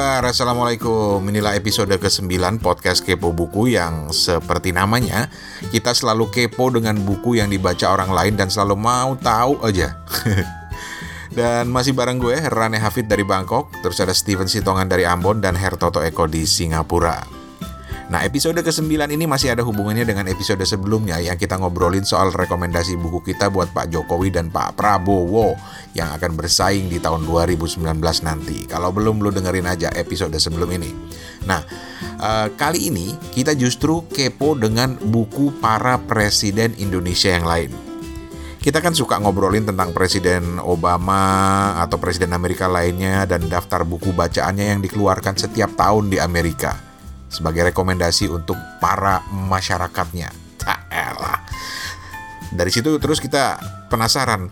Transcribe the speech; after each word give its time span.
kabar? 0.00 0.32
Assalamualaikum. 0.32 1.20
Inilah 1.28 1.60
episode 1.60 1.92
ke-9 1.92 2.64
podcast 2.64 3.04
Kepo 3.04 3.36
Buku 3.36 3.68
yang 3.68 4.08
seperti 4.08 4.72
namanya, 4.72 5.28
kita 5.68 5.92
selalu 5.92 6.32
kepo 6.32 6.72
dengan 6.72 6.96
buku 7.04 7.36
yang 7.36 7.52
dibaca 7.52 7.84
orang 7.84 8.08
lain 8.08 8.32
dan 8.32 8.48
selalu 8.48 8.80
mau 8.80 9.12
tahu 9.20 9.60
aja. 9.60 10.00
dan 11.36 11.68
masih 11.68 11.92
bareng 11.92 12.16
gue, 12.16 12.32
Rane 12.48 12.80
Hafid 12.80 13.12
dari 13.12 13.28
Bangkok, 13.28 13.68
terus 13.84 14.00
ada 14.00 14.16
Steven 14.16 14.48
Sitongan 14.48 14.88
dari 14.88 15.04
Ambon 15.04 15.44
dan 15.44 15.52
Hertoto 15.52 16.00
Eko 16.00 16.24
di 16.24 16.48
Singapura. 16.48 17.39
Nah, 18.10 18.26
episode 18.26 18.58
ke-9 18.58 19.06
ini 19.14 19.22
masih 19.22 19.54
ada 19.54 19.62
hubungannya 19.62 20.02
dengan 20.02 20.26
episode 20.26 20.66
sebelumnya 20.66 21.22
yang 21.22 21.38
kita 21.38 21.54
ngobrolin 21.54 22.02
soal 22.02 22.34
rekomendasi 22.34 22.98
buku 22.98 23.22
kita 23.22 23.46
buat 23.54 23.70
Pak 23.70 23.86
Jokowi 23.86 24.34
dan 24.34 24.50
Pak 24.50 24.74
Prabowo 24.74 25.54
yang 25.94 26.10
akan 26.18 26.34
bersaing 26.34 26.90
di 26.90 26.98
tahun 26.98 27.22
2019 27.22 27.78
nanti. 28.26 28.66
Kalau 28.66 28.90
belum, 28.90 29.22
lu 29.22 29.30
dengerin 29.30 29.62
aja 29.70 29.94
episode 29.94 30.34
sebelum 30.42 30.74
ini. 30.74 30.90
Nah, 31.46 31.62
uh, 32.18 32.50
kali 32.58 32.90
ini 32.90 33.14
kita 33.30 33.54
justru 33.54 34.02
kepo 34.10 34.58
dengan 34.58 34.98
buku 34.98 35.62
para 35.62 35.94
presiden 36.02 36.74
Indonesia 36.82 37.30
yang 37.30 37.46
lain. 37.46 37.70
Kita 38.58 38.82
kan 38.82 38.90
suka 38.90 39.22
ngobrolin 39.22 39.64
tentang 39.64 39.94
Presiden 39.96 40.60
Obama 40.60 41.72
atau 41.80 41.96
Presiden 41.96 42.36
Amerika 42.36 42.68
lainnya 42.68 43.24
dan 43.24 43.46
daftar 43.48 43.88
buku 43.88 44.12
bacaannya 44.12 44.76
yang 44.76 44.80
dikeluarkan 44.84 45.32
setiap 45.38 45.72
tahun 45.78 46.12
di 46.12 46.20
Amerika 46.20 46.89
sebagai 47.30 47.70
rekomendasi 47.70 48.26
untuk 48.26 48.58
para 48.82 49.22
masyarakatnya. 49.30 50.28
Taelah. 50.58 51.40
Dari 52.50 52.68
situ 52.74 52.98
terus 52.98 53.22
kita 53.22 53.62
penasaran, 53.88 54.50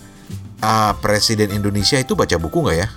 uh, 0.62 0.92
Presiden 1.02 1.50
Indonesia 1.50 1.98
itu 1.98 2.14
baca 2.14 2.39
buku 2.39 2.62
nggak 2.62 2.78
ya? 2.78 2.89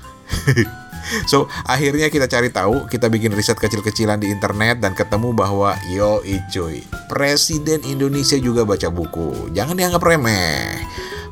so 1.31 1.49
akhirnya 1.65 2.07
kita 2.13 2.29
cari 2.29 2.53
tahu, 2.53 2.85
kita 2.85 3.09
bikin 3.09 3.33
riset 3.33 3.57
kecil-kecilan 3.57 4.21
di 4.21 4.29
internet 4.29 4.79
dan 4.79 4.93
ketemu 4.93 5.33
bahwa 5.33 5.73
yo 5.89 6.21
cuy, 6.53 6.85
Presiden 7.09 7.81
Indonesia 7.89 8.37
juga 8.37 8.61
baca 8.63 8.87
buku. 8.93 9.51
Jangan 9.57 9.73
dianggap 9.73 10.05
remeh. 10.05 10.77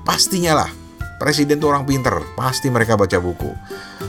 Pastinya 0.02 0.66
lah, 0.66 0.70
Presiden 1.22 1.62
tuh 1.62 1.70
orang 1.70 1.86
pinter, 1.86 2.18
pasti 2.34 2.74
mereka 2.74 2.98
baca 2.98 3.22
buku. 3.22 3.54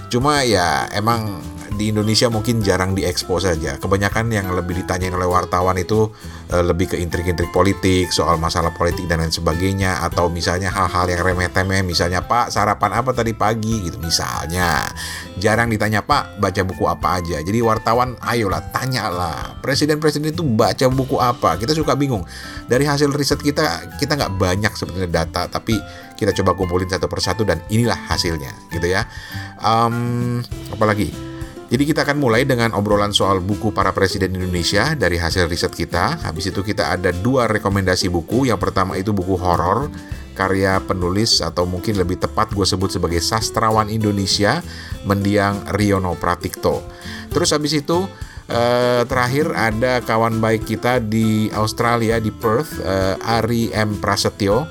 Cuma 0.09 0.41
ya 0.47 0.89
emang 0.97 1.45
di 1.81 1.89
Indonesia 1.89 2.29
mungkin 2.29 2.61
jarang 2.61 2.93
diekspos 2.93 3.49
saja. 3.49 3.81
Kebanyakan 3.81 4.29
yang 4.29 4.53
lebih 4.53 4.85
ditanyain 4.85 5.17
oleh 5.17 5.25
wartawan 5.25 5.81
itu 5.81 6.13
e, 6.53 6.61
lebih 6.61 6.93
ke 6.93 7.01
intrik-intrik 7.01 7.49
politik, 7.49 8.13
soal 8.13 8.37
masalah 8.37 8.69
politik 8.77 9.09
dan 9.09 9.25
lain 9.25 9.33
sebagainya 9.33 10.05
atau 10.05 10.29
misalnya 10.29 10.69
hal-hal 10.69 11.09
yang 11.09 11.25
remeh-temeh, 11.25 11.81
misalnya 11.81 12.21
Pak 12.21 12.53
sarapan 12.53 13.01
apa 13.01 13.17
tadi 13.17 13.33
pagi 13.33 13.89
gitu 13.89 13.97
misalnya. 13.97 14.93
Jarang 15.41 15.73
ditanya 15.73 16.05
Pak 16.05 16.37
baca 16.37 16.61
buku 16.69 16.85
apa 16.85 17.25
aja. 17.25 17.41
Jadi 17.41 17.65
wartawan 17.65 18.21
ayolah 18.21 18.61
tanyalah. 18.77 19.57
Presiden-presiden 19.65 20.37
itu 20.37 20.45
baca 20.45 20.85
buku 20.93 21.17
apa? 21.17 21.57
Kita 21.57 21.73
suka 21.73 21.97
bingung. 21.97 22.29
Dari 22.69 22.85
hasil 22.85 23.09
riset 23.17 23.41
kita 23.41 23.97
kita 23.97 24.21
nggak 24.21 24.37
banyak 24.37 24.73
sebetulnya 24.77 25.25
data 25.25 25.49
tapi 25.49 25.81
kita 26.21 26.37
coba 26.37 26.53
kumpulin 26.53 26.85
satu 26.85 27.09
persatu 27.09 27.49
dan 27.49 27.65
inilah 27.73 27.97
hasilnya 27.97 28.53
gitu 28.69 28.85
ya. 28.85 29.09
Um, 29.65 30.45
apalagi 30.69 31.30
jadi 31.71 31.87
kita 31.87 32.03
akan 32.03 32.19
mulai 32.19 32.43
dengan 32.43 32.75
obrolan 32.75 33.15
soal 33.15 33.39
buku 33.39 33.71
para 33.71 33.95
presiden 33.95 34.35
Indonesia 34.35 34.99
dari 34.99 35.23
hasil 35.23 35.47
riset 35.47 35.71
kita. 35.71 36.19
Habis 36.19 36.51
itu 36.51 36.67
kita 36.67 36.91
ada 36.91 37.15
dua 37.15 37.47
rekomendasi 37.47 38.11
buku. 38.11 38.51
Yang 38.51 38.59
pertama 38.67 38.99
itu 38.99 39.15
buku 39.15 39.39
horor 39.39 39.87
karya 40.35 40.83
penulis 40.83 41.39
atau 41.39 41.71
mungkin 41.71 41.95
lebih 41.95 42.19
tepat 42.19 42.51
gue 42.59 42.67
sebut 42.67 42.91
sebagai 42.91 43.23
sastrawan 43.23 43.87
Indonesia 43.87 44.67
Mendiang 45.07 45.63
Riono 45.71 46.19
Pratikto. 46.19 46.83
Terus 47.31 47.55
habis 47.55 47.71
itu 47.79 48.03
eh, 48.51 49.07
terakhir 49.07 49.55
ada 49.55 50.03
kawan 50.03 50.43
baik 50.43 50.67
kita 50.67 50.99
di 50.99 51.55
Australia 51.55 52.19
di 52.19 52.35
Perth 52.35 52.83
eh, 52.83 53.15
Ari 53.39 53.71
M 53.71 54.03
Prasetyo 54.03 54.67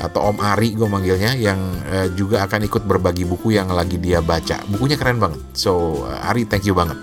atau 0.00 0.32
Om 0.32 0.38
Ari 0.40 0.72
gue 0.72 0.88
manggilnya 0.88 1.36
yang 1.36 1.60
uh, 1.92 2.08
juga 2.16 2.46
akan 2.48 2.64
ikut 2.64 2.82
berbagi 2.88 3.28
buku 3.28 3.52
yang 3.56 3.68
lagi 3.72 4.00
dia 4.00 4.24
baca. 4.24 4.62
Bukunya 4.70 4.96
keren 4.96 5.20
banget. 5.20 5.40
So 5.52 6.04
uh, 6.06 6.28
Ari 6.32 6.48
thank 6.48 6.64
you 6.64 6.72
banget. 6.72 6.96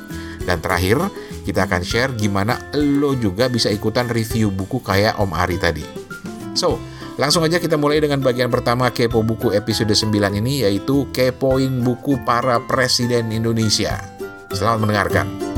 Dan 0.47 0.63
terakhir 0.63 0.97
kita 1.45 1.69
akan 1.69 1.81
share 1.85 2.13
gimana 2.17 2.57
lo 2.73 3.13
juga 3.13 3.49
bisa 3.49 3.69
ikutan 3.69 4.09
review 4.09 4.49
buku 4.49 4.81
kayak 4.81 5.21
Om 5.21 5.31
Ari 5.33 5.57
tadi. 5.61 5.85
So 6.57 6.81
langsung 7.19 7.45
aja 7.45 7.61
kita 7.61 7.77
mulai 7.77 8.01
dengan 8.01 8.23
bagian 8.23 8.49
pertama 8.49 8.89
Kepo 8.89 9.21
Buku 9.21 9.53
episode 9.53 9.93
9 9.93 10.09
ini 10.39 10.65
yaitu 10.65 11.05
Kepoin 11.13 11.85
Buku 11.85 12.17
Para 12.25 12.57
Presiden 12.65 13.29
Indonesia. 13.29 14.01
Selamat 14.49 14.81
mendengarkan. 14.81 15.48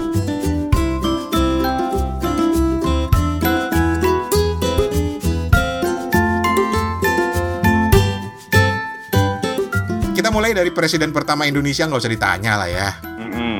Mulai 10.51 10.67
dari 10.67 10.75
presiden 10.75 11.16
pertama 11.16 11.47
Indonesia 11.47 11.88
nggak 11.88 12.01
usah 12.03 12.12
ditanya 12.12 12.59
lah 12.59 12.67
ya. 12.67 12.89
Mm-hmm. 13.07 13.57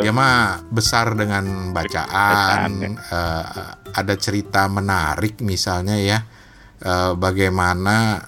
Dia 0.00 0.08
mah 0.08 0.64
besar 0.72 1.12
dengan 1.12 1.68
bacaan, 1.76 2.70
ya. 2.80 2.88
uh, 3.12 3.76
ada 3.92 4.14
cerita 4.16 4.64
menarik 4.72 5.44
misalnya 5.44 6.00
ya, 6.00 6.24
uh, 6.80 7.12
bagaimana 7.12 8.24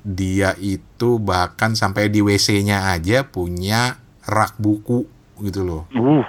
dia 0.00 0.56
itu 0.56 1.20
bahkan 1.20 1.76
sampai 1.76 2.08
di 2.08 2.24
WC-nya 2.24 2.88
aja 2.88 3.28
punya 3.28 4.00
rak 4.24 4.56
buku 4.56 5.04
gitu 5.44 5.60
loh. 5.60 5.84
Uh. 5.92 6.24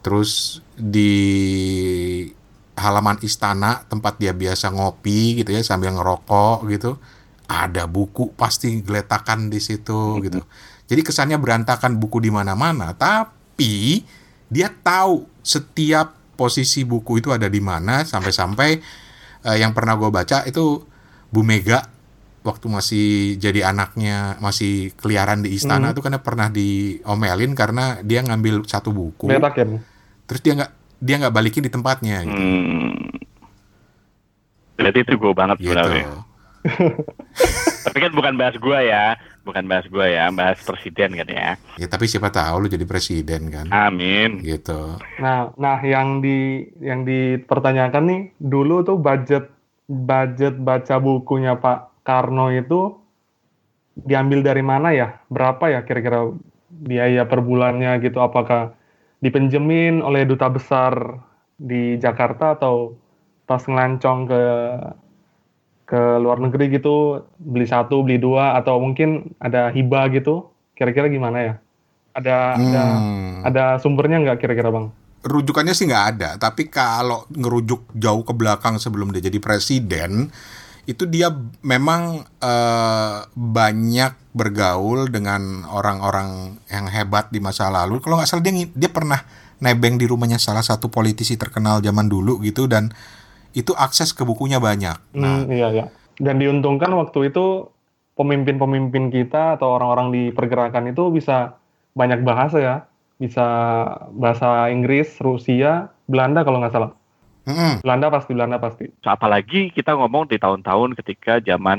Terus 0.00 0.64
di 0.72 1.12
halaman 2.80 3.20
istana 3.20 3.84
tempat 3.92 4.16
dia 4.16 4.32
biasa 4.32 4.72
ngopi 4.72 5.44
gitu 5.44 5.52
ya 5.52 5.60
sambil 5.60 5.92
ngerokok 5.92 6.64
gitu 6.72 6.96
ada 7.48 7.84
buku 7.84 8.32
pasti 8.34 8.80
geletakan 8.80 9.52
di 9.52 9.60
situ 9.60 10.20
gitu. 10.24 10.40
Jadi 10.84 11.00
kesannya 11.00 11.40
berantakan 11.40 11.96
buku 11.96 12.20
di 12.20 12.28
mana-mana, 12.28 12.92
tapi 12.92 14.04
dia 14.52 14.68
tahu 14.68 15.24
setiap 15.40 16.12
posisi 16.34 16.84
buku 16.84 17.22
itu 17.22 17.30
ada 17.32 17.48
di 17.48 17.62
mana 17.62 18.04
sampai-sampai 18.04 18.70
uh, 19.48 19.56
yang 19.56 19.72
pernah 19.72 19.94
gue 19.96 20.10
baca 20.10 20.44
itu 20.44 20.82
Bu 21.30 21.40
Mega 21.46 21.80
waktu 22.44 22.66
masih 22.68 23.08
jadi 23.40 23.72
anaknya 23.72 24.36
masih 24.36 24.92
keliaran 25.00 25.40
di 25.40 25.56
istana 25.56 25.90
hmm. 25.90 25.96
tuh 25.96 26.02
karena 26.04 26.20
pernah 26.20 26.52
diomelin 26.52 27.56
karena 27.56 28.04
dia 28.04 28.20
ngambil 28.20 28.68
satu 28.68 28.92
buku. 28.92 29.32
Letakin. 29.32 29.80
Terus 30.28 30.40
dia 30.44 30.52
nggak 30.60 30.72
dia 31.00 31.14
nggak 31.24 31.34
balikin 31.34 31.64
di 31.64 31.72
tempatnya 31.72 32.20
gitu. 32.28 32.36
Hmm. 32.36 32.92
Berarti 34.76 34.98
itu 35.00 35.12
gue 35.16 35.32
banget 35.32 35.56
gitu. 35.64 35.72
sebenarnya. 35.72 36.33
Tapi 37.84 37.98
kan 38.00 38.12
bukan 38.16 38.34
bahas 38.40 38.56
gua 38.56 38.80
ya, 38.80 39.20
bukan 39.44 39.68
bahas 39.68 39.84
gua 39.92 40.08
ya, 40.08 40.32
bahas 40.32 40.56
presiden 40.64 41.12
kan 41.12 41.28
ya. 41.28 41.48
Ya 41.76 41.86
tapi 41.86 42.08
siapa 42.08 42.32
tahu 42.32 42.64
lu 42.64 42.68
jadi 42.72 42.88
presiden 42.88 43.52
kan. 43.52 43.68
Amin. 43.68 44.40
Gitu. 44.40 44.96
Nah, 45.20 45.52
nah 45.60 45.78
yang 45.84 46.24
di 46.24 46.64
yang 46.80 47.04
dipertanyakan 47.04 48.04
nih 48.08 48.22
dulu 48.40 48.80
tuh 48.80 48.96
budget 48.96 49.52
budget 49.84 50.56
baca 50.56 50.96
bukunya 50.96 51.60
Pak 51.60 52.04
Karno 52.08 52.48
itu 52.48 52.96
diambil 53.94 54.40
dari 54.40 54.64
mana 54.64 54.96
ya? 54.96 55.20
Berapa 55.28 55.68
ya 55.68 55.84
kira-kira 55.84 56.32
biaya 56.72 57.28
per 57.28 57.44
bulannya 57.44 58.00
gitu? 58.00 58.24
Apakah 58.24 58.72
dipinjemin 59.20 60.00
oleh 60.00 60.24
duta 60.24 60.48
besar 60.48 61.20
di 61.60 62.00
Jakarta 62.00 62.56
atau 62.58 62.96
pas 63.44 63.60
ngelancong 63.60 64.18
ke 64.24 64.42
ke 65.84 66.00
luar 66.20 66.40
negeri 66.40 66.72
gitu 66.72 67.24
beli 67.36 67.68
satu 67.68 68.00
beli 68.00 68.16
dua 68.16 68.56
atau 68.56 68.80
mungkin 68.80 69.36
ada 69.36 69.68
hibah 69.68 70.08
gitu 70.12 70.48
kira-kira 70.72 71.12
gimana 71.12 71.38
ya? 71.40 71.54
Ada 72.14 72.36
hmm. 72.56 72.64
ada 72.64 72.84
ada 73.44 73.64
sumbernya 73.78 74.20
nggak 74.24 74.38
kira-kira 74.40 74.72
bang? 74.72 74.88
Rujukannya 75.24 75.72
sih 75.76 75.88
nggak 75.88 76.06
ada 76.16 76.30
tapi 76.36 76.68
kalau 76.72 77.28
ngerujuk 77.32 77.92
jauh 77.96 78.24
ke 78.24 78.32
belakang 78.32 78.80
sebelum 78.80 79.12
dia 79.12 79.24
jadi 79.24 79.40
presiden 79.40 80.32
itu 80.84 81.08
dia 81.08 81.32
memang 81.64 82.28
uh, 82.44 83.24
banyak 83.32 84.12
bergaul 84.36 85.08
dengan 85.08 85.64
orang-orang 85.64 86.60
yang 86.68 86.84
hebat 86.92 87.32
di 87.32 87.40
masa 87.40 87.72
lalu. 87.72 88.04
Kalau 88.04 88.20
nggak 88.20 88.28
salah 88.28 88.44
dia 88.44 88.68
dia 88.68 88.90
pernah 88.92 89.24
nebeng 89.64 89.96
di 89.96 90.04
rumahnya 90.04 90.36
salah 90.36 90.60
satu 90.60 90.92
politisi 90.92 91.40
terkenal 91.40 91.80
zaman 91.80 92.04
dulu 92.04 92.36
gitu 92.44 92.68
dan 92.68 92.92
itu 93.54 93.72
akses 93.78 94.10
ke 94.10 94.26
bukunya 94.26 94.58
banyak. 94.58 94.98
Hmm, 95.14 95.22
nah, 95.22 95.36
hmm, 95.46 95.54
iya 95.54 95.68
iya. 95.70 95.86
Dan 96.18 96.42
diuntungkan 96.42 96.90
waktu 96.94 97.30
itu 97.30 97.70
pemimpin-pemimpin 98.14 99.10
kita 99.10 99.58
atau 99.58 99.74
orang-orang 99.78 100.08
di 100.14 100.22
pergerakan 100.30 100.90
itu 100.90 101.10
bisa 101.10 101.58
banyak 101.94 102.22
bahasa 102.22 102.58
ya, 102.58 102.76
bisa 103.18 103.46
bahasa 104.14 104.70
Inggris, 104.70 105.18
Rusia, 105.22 105.90
Belanda 106.10 106.42
kalau 106.42 106.62
nggak 106.62 106.74
salah. 106.74 106.92
Mm-hmm. 107.44 107.72
Belanda 107.84 108.06
pasti, 108.08 108.30
Belanda 108.32 108.58
pasti. 108.58 108.84
Apalagi 109.04 109.68
kita 109.70 109.94
ngomong 109.94 110.32
di 110.32 110.40
tahun-tahun 110.40 110.96
ketika 110.98 111.38
zaman 111.44 111.78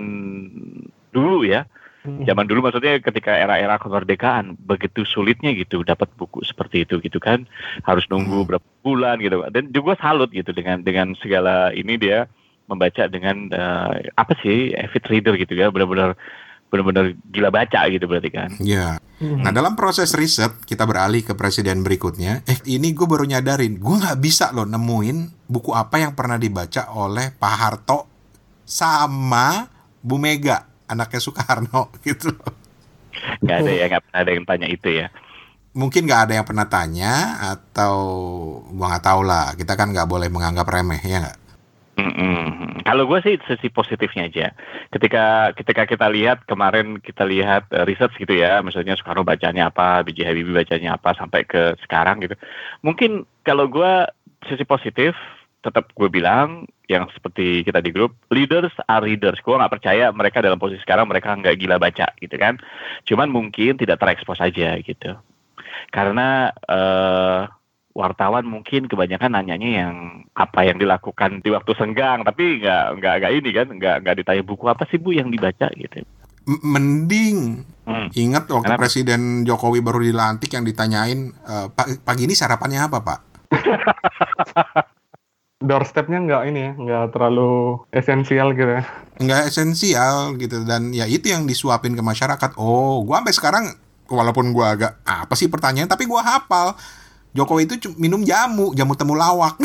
dulu 1.10 1.44
ya. 1.44 1.66
Zaman 2.06 2.46
dulu 2.46 2.66
maksudnya 2.66 3.02
ketika 3.02 3.34
era-era 3.34 3.82
kemerdekaan 3.82 4.56
begitu 4.62 5.04
sulitnya 5.04 5.52
gitu 5.58 5.82
dapat 5.82 6.08
buku 6.16 6.46
seperti 6.46 6.86
itu 6.86 7.02
gitu 7.02 7.18
kan 7.18 7.50
harus 7.84 8.06
nunggu 8.08 8.46
Hmm. 8.46 8.48
berapa 8.48 8.68
bulan 8.86 9.18
gitu 9.20 9.42
dan 9.50 9.74
juga 9.74 9.98
salut 9.98 10.30
gitu 10.30 10.54
dengan 10.54 10.86
dengan 10.86 11.18
segala 11.18 11.74
ini 11.74 11.98
dia 11.98 12.30
membaca 12.66 13.06
dengan 13.10 13.50
eh, 13.50 14.10
apa 14.14 14.34
sih 14.42 14.74
avid 14.74 15.04
reader 15.10 15.34
gitu 15.38 15.54
ya 15.54 15.70
benar-benar 15.70 16.18
benar-benar 16.66 17.14
gila 17.30 17.54
baca 17.54 17.88
gitu 17.88 18.10
berarti 18.10 18.30
kan. 18.34 18.50
Ya. 18.60 18.98
Hmm. 19.22 19.46
Nah 19.46 19.54
dalam 19.54 19.78
proses 19.80 20.12
riset 20.18 20.52
kita 20.66 20.84
beralih 20.84 21.22
ke 21.24 21.38
presiden 21.38 21.86
berikutnya. 21.86 22.42
Eh 22.50 22.58
ini 22.68 22.92
gue 22.92 23.06
baru 23.08 23.24
nyadarin, 23.24 23.80
gue 23.80 23.96
nggak 24.02 24.18
bisa 24.20 24.50
loh 24.52 24.66
nemuin 24.68 25.48
buku 25.48 25.72
apa 25.72 26.02
yang 26.02 26.18
pernah 26.18 26.36
dibaca 26.42 26.90
oleh 26.98 27.32
Pak 27.32 27.56
Harto 27.56 28.00
sama 28.66 29.70
Bu 30.02 30.18
Mega, 30.18 30.66
anaknya 30.90 31.20
Soekarno 31.22 31.94
gitu. 32.08 32.34
loh. 32.34 32.52
nggak 33.16 33.58
ada 33.64 33.72
ya 33.72 33.86
nggak 33.88 34.04
pernah 34.10 34.20
ada 34.22 34.32
yang 34.32 34.46
tanya 34.46 34.68
itu 34.68 34.90
ya. 34.92 35.08
Mungkin 35.76 36.08
nggak 36.08 36.22
ada 36.30 36.34
yang 36.40 36.48
pernah 36.48 36.68
tanya 36.68 37.12
atau 37.56 37.96
gua 38.72 38.96
nggak 38.96 39.06
tahu 39.06 39.22
lah. 39.24 39.56
Kita 39.56 39.76
kan 39.76 39.92
nggak 39.92 40.08
boleh 40.08 40.28
menganggap 40.32 40.68
remeh 40.68 41.00
ya 41.04 41.24
nggak. 41.24 41.40
Mm-mm. 41.96 42.84
Kalau 42.84 43.08
gue 43.08 43.20
sih 43.24 43.40
sisi 43.48 43.72
positifnya 43.72 44.28
aja. 44.28 44.48
Ketika 44.92 45.56
ketika 45.56 45.88
kita 45.88 46.12
lihat 46.12 46.44
kemarin 46.44 47.00
kita 47.00 47.24
lihat 47.24 47.72
eh, 47.72 47.88
research 47.88 48.20
gitu 48.20 48.36
ya, 48.36 48.60
misalnya 48.60 49.00
Soekarno 49.00 49.24
bacanya 49.24 49.72
apa, 49.72 50.04
B.J. 50.04 50.28
Habibie 50.28 50.60
bacanya 50.60 51.00
apa 51.00 51.16
sampai 51.16 51.48
ke 51.48 51.80
sekarang 51.88 52.20
gitu. 52.20 52.36
Mungkin 52.84 53.24
kalau 53.48 53.72
gue 53.72 54.12
sisi 54.52 54.68
positif 54.68 55.16
tetap 55.66 55.90
gue 55.98 56.06
bilang 56.14 56.70
yang 56.86 57.10
seperti 57.10 57.66
kita 57.66 57.82
di 57.82 57.90
grup 57.90 58.14
leaders 58.30 58.70
are 58.86 59.02
readers. 59.02 59.42
Gue 59.42 59.58
nggak 59.58 59.82
percaya 59.82 60.14
mereka 60.14 60.46
dalam 60.46 60.62
posisi 60.62 60.86
sekarang 60.86 61.10
mereka 61.10 61.34
nggak 61.34 61.58
gila 61.58 61.82
baca 61.82 62.14
gitu 62.22 62.36
kan. 62.38 62.62
Cuman 63.10 63.34
mungkin 63.34 63.82
tidak 63.82 63.98
terekspos 63.98 64.38
aja 64.38 64.78
gitu. 64.78 65.18
Karena 65.90 66.54
eh, 66.54 67.42
wartawan 67.96 68.44
mungkin 68.46 68.86
kebanyakan 68.92 69.40
nanyanya 69.40 69.70
yang 69.88 69.96
apa 70.36 70.68
yang 70.68 70.76
dilakukan 70.76 71.40
di 71.40 71.48
waktu 71.48 71.72
senggang 71.80 72.28
tapi 72.28 72.60
nggak 72.60 73.00
nggak 73.00 73.14
nggak 73.24 73.34
ini 73.40 73.50
kan 73.56 73.68
nggak 73.72 73.96
nggak 74.04 74.16
ditanya 74.20 74.44
buku 74.44 74.68
apa 74.68 74.84
sih 74.92 75.00
bu 75.00 75.16
yang 75.16 75.32
dibaca 75.32 75.72
gitu 75.80 76.04
Mending 76.46 77.64
Hmm. 77.86 78.10
ingat 78.18 78.50
waktu 78.50 78.66
Kenapa? 78.66 78.82
Presiden 78.82 79.46
Jokowi 79.46 79.78
baru 79.78 80.02
dilantik 80.02 80.50
yang 80.50 80.66
ditanyain 80.66 81.30
"Eh, 81.30 81.68
Pak 81.70 82.02
pagi 82.02 82.26
ini 82.26 82.34
sarapannya 82.34 82.82
apa 82.82 82.98
Pak? 82.98 83.20
Doorstepnya 85.64 86.20
nggak 86.20 86.44
ini 86.52 86.60
ya, 86.60 86.72
nggak 86.76 87.16
terlalu 87.16 87.80
esensial 87.96 88.52
gitu 88.52 88.76
ya. 88.76 88.84
nggak 89.16 89.48
esensial 89.48 90.36
gitu 90.36 90.68
dan 90.68 90.92
ya 90.92 91.08
itu 91.08 91.32
yang 91.32 91.48
disuapin 91.48 91.96
ke 91.96 92.04
masyarakat. 92.04 92.60
Oh, 92.60 93.00
gua 93.08 93.24
sampai 93.24 93.32
sekarang 93.32 93.66
walaupun 94.12 94.52
gua 94.52 94.76
agak 94.76 95.00
apa 95.08 95.32
sih 95.40 95.48
pertanyaan 95.48 95.88
tapi 95.88 96.12
gua 96.12 96.28
hafal. 96.28 96.76
Jokowi 97.36 97.68
itu 97.68 97.76
minum 97.96 98.24
jamu, 98.24 98.72
jamu 98.76 98.96
temulawak. 98.96 99.56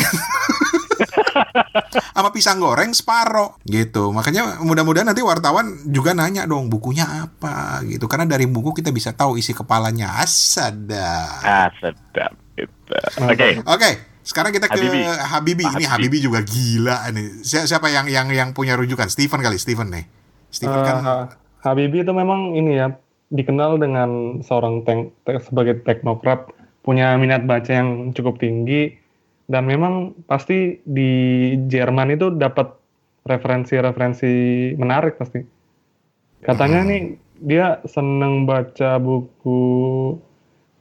Sama 2.14 2.30
pisang 2.30 2.62
goreng 2.62 2.94
separo 2.94 3.58
gitu. 3.66 4.14
Makanya 4.14 4.62
mudah-mudahan 4.62 5.10
nanti 5.10 5.22
wartawan 5.22 5.78
juga 5.86 6.14
nanya 6.14 6.46
dong 6.50 6.70
bukunya 6.70 7.06
apa 7.06 7.82
gitu. 7.86 8.06
Karena 8.10 8.26
dari 8.26 8.46
buku 8.46 8.74
kita 8.74 8.90
bisa 8.94 9.14
tahu 9.14 9.38
isi 9.38 9.54
kepalanya. 9.54 10.18
Asada. 10.22 11.30
sedap 11.78 12.34
gitu 12.58 12.94
oke 13.22 13.62
Oke, 13.70 13.90
sekarang 14.22 14.50
kita 14.50 14.66
ke 14.66 14.76
Habibie. 14.76 15.04
Habibi. 15.06 15.62
Pak 15.62 15.72
Ini 15.72 15.84
Habibie. 15.84 15.88
Habibi 15.88 16.18
juga 16.20 16.40
gila 16.40 16.96
nih. 17.10 17.26
Si- 17.40 17.66
Siapa 17.66 17.88
yang 17.88 18.06
yang 18.06 18.28
yang 18.28 18.50
punya 18.50 18.74
rujukan? 18.74 19.06
Steven 19.06 19.38
kali, 19.38 19.56
Steven 19.56 19.88
nih. 19.88 20.04
Steven 20.48 20.76
Eh, 20.76 20.84
kan 20.84 20.96
Ha- 21.00 21.28
Habibie 21.62 22.00
itu 22.00 22.10
memang 22.10 22.52
ini 22.52 22.74
ya 22.74 22.96
dikenal 23.28 23.76
dengan 23.76 24.10
seorang 24.40 24.82
teng- 24.82 25.12
te- 25.22 25.38
sebagai 25.40 25.80
teknokrat 25.80 26.50
punya 26.80 27.14
minat 27.14 27.44
baca 27.44 27.68
yang 27.68 28.10
cukup 28.10 28.36
tinggi 28.36 28.96
dan 29.46 29.64
memang 29.64 30.16
pasti 30.24 30.80
di 30.82 31.10
Jerman 31.66 32.10
itu 32.10 32.30
dapat 32.30 32.74
referensi-referensi 33.22 34.30
menarik 34.74 35.16
pasti. 35.16 35.40
Katanya 36.40 36.80
Hmm. 36.80 36.88
nih 36.88 37.02
dia 37.38 37.66
seneng 37.84 38.44
baca 38.44 38.96
buku 38.96 39.60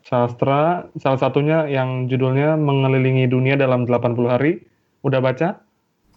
sastra, 0.10 0.90
salah 0.98 1.22
satunya 1.22 1.70
yang 1.70 2.10
judulnya 2.10 2.58
Mengelilingi 2.58 3.30
Dunia 3.30 3.54
dalam 3.54 3.86
80 3.86 4.26
Hari. 4.26 4.54
Udah 5.06 5.22
baca? 5.22 5.62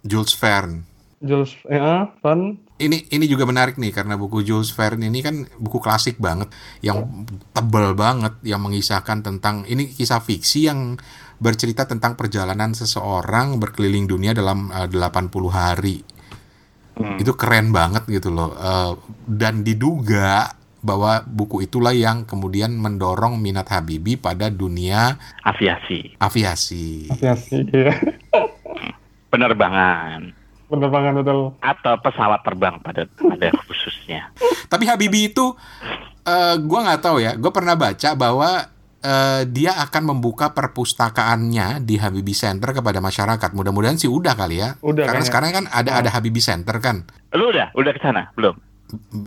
Jules 0.00 0.32
Verne. 0.32 0.88
Jules 1.22 1.54
eh, 1.70 1.78
Verne 2.18 2.58
Ini 2.82 3.14
ini 3.14 3.30
juga 3.30 3.46
menarik 3.46 3.78
nih 3.78 3.94
karena 3.94 4.18
buku 4.18 4.42
Jules 4.42 4.74
Verne 4.74 5.06
ini 5.06 5.22
kan 5.22 5.46
buku 5.54 5.78
klasik 5.78 6.18
banget 6.18 6.50
yang 6.82 7.22
tebal 7.54 7.94
banget 7.94 8.42
yang 8.42 8.58
mengisahkan 8.58 9.22
tentang 9.22 9.62
ini 9.70 9.86
kisah 9.86 10.18
fiksi 10.18 10.66
yang 10.66 10.98
bercerita 11.38 11.86
tentang 11.86 12.18
perjalanan 12.18 12.74
seseorang 12.74 13.62
berkeliling 13.62 14.10
dunia 14.10 14.34
dalam 14.34 14.74
eh, 14.74 14.90
80 14.90 15.30
hari. 15.52 16.02
Hmm. 16.98 17.22
Itu 17.22 17.38
keren 17.38 17.70
banget 17.70 18.02
gitu 18.10 18.34
loh. 18.34 18.58
Eh, 18.58 18.92
dan 19.30 19.62
diduga 19.62 20.61
bahwa 20.82 21.22
buku 21.24 21.62
itulah 21.62 21.94
yang 21.94 22.26
kemudian 22.26 22.74
mendorong 22.74 23.38
minat 23.38 23.70
Habibie 23.70 24.18
pada 24.18 24.50
dunia 24.50 25.14
aviasi 25.40 26.18
aviasi. 26.18 27.06
ya 27.18 27.38
sih 27.38 27.62
ya. 27.70 27.94
penerbangan 29.28 30.34
penerbangan 30.66 31.12
betul. 31.20 31.52
atau 31.60 31.94
pesawat 32.00 32.40
terbang 32.42 32.80
pada 32.80 33.04
pada 33.06 33.48
khususnya 33.64 34.32
Tapi 34.66 34.84
Habibie 34.88 35.28
itu 35.28 35.52
eh 36.22 36.54
gua 36.58 36.80
nggak 36.86 37.02
tahu 37.02 37.20
ya. 37.20 37.36
Gue 37.36 37.52
pernah 37.52 37.76
baca 37.76 38.16
bahwa 38.16 38.64
eh, 38.98 39.42
dia 39.44 39.76
akan 39.76 40.16
membuka 40.16 40.56
perpustakaannya 40.56 41.84
di 41.84 42.00
Habibie 42.00 42.32
Center 42.32 42.72
kepada 42.72 43.04
masyarakat. 43.04 43.52
Mudah-mudahan 43.52 44.00
sih 44.00 44.08
udah 44.08 44.32
kali 44.32 44.64
ya. 44.64 44.80
Udah 44.80 45.04
Karena 45.04 45.20
kayaknya. 45.20 45.28
sekarang 45.28 45.50
kan 45.52 45.64
ada 45.68 45.90
Oh. 45.92 46.00
ada 46.00 46.08
Habibie 46.08 46.40
Center 46.40 46.72
kan. 46.80 47.04
lu 47.32 47.48
udah 47.48 47.68
udah 47.72 47.92
ke 47.92 48.00
sana 48.00 48.28
belum 48.32 48.56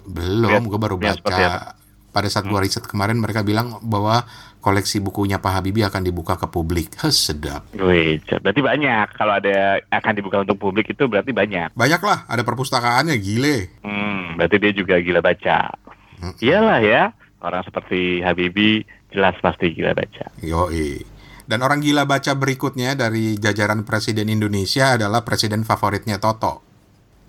Belum, 0.08 0.50
Lihat- 0.50 0.70
gue 0.70 0.80
baru 0.80 0.96
lihat 1.02 1.22
baca. 1.22 1.76
Pada 2.16 2.32
saat 2.32 2.48
gua 2.48 2.64
riset 2.64 2.88
kemarin 2.88 3.20
mereka 3.20 3.44
bilang 3.44 3.76
bahwa 3.84 4.24
koleksi 4.64 5.04
bukunya 5.04 5.36
Pak 5.36 5.52
Habibie 5.60 5.84
akan 5.84 6.00
dibuka 6.00 6.40
ke 6.40 6.48
publik. 6.48 6.96
Heh, 7.04 7.12
sedap. 7.12 7.68
Wih, 7.76 8.24
berarti 8.24 8.62
banyak. 8.64 9.08
Kalau 9.20 9.36
ada 9.36 9.84
akan 9.92 10.14
dibuka 10.16 10.40
untuk 10.40 10.56
publik 10.56 10.88
itu 10.96 11.12
berarti 11.12 11.36
banyak. 11.36 11.76
Banyak 11.76 12.02
lah, 12.02 12.24
ada 12.26 12.42
perpustakaannya 12.48 13.20
gile. 13.20 13.84
Hmm, 13.84 14.40
berarti 14.40 14.58
dia 14.64 14.72
juga 14.72 14.96
gila 15.04 15.20
baca. 15.20 15.76
Mm-mm. 16.24 16.40
Iyalah 16.40 16.80
ya, 16.82 17.12
orang 17.44 17.68
seperti 17.68 18.24
Habibie 18.24 18.88
jelas 19.12 19.36
pasti 19.44 19.76
gila 19.76 19.92
baca. 19.92 20.32
Yoi. 20.40 21.04
Dan 21.46 21.62
orang 21.62 21.78
gila 21.84 22.10
baca 22.10 22.34
berikutnya 22.34 22.98
dari 22.98 23.38
jajaran 23.38 23.86
Presiden 23.86 24.34
Indonesia 24.34 24.98
adalah 24.98 25.22
Presiden 25.22 25.62
favoritnya 25.62 26.18
Toto. 26.18 26.65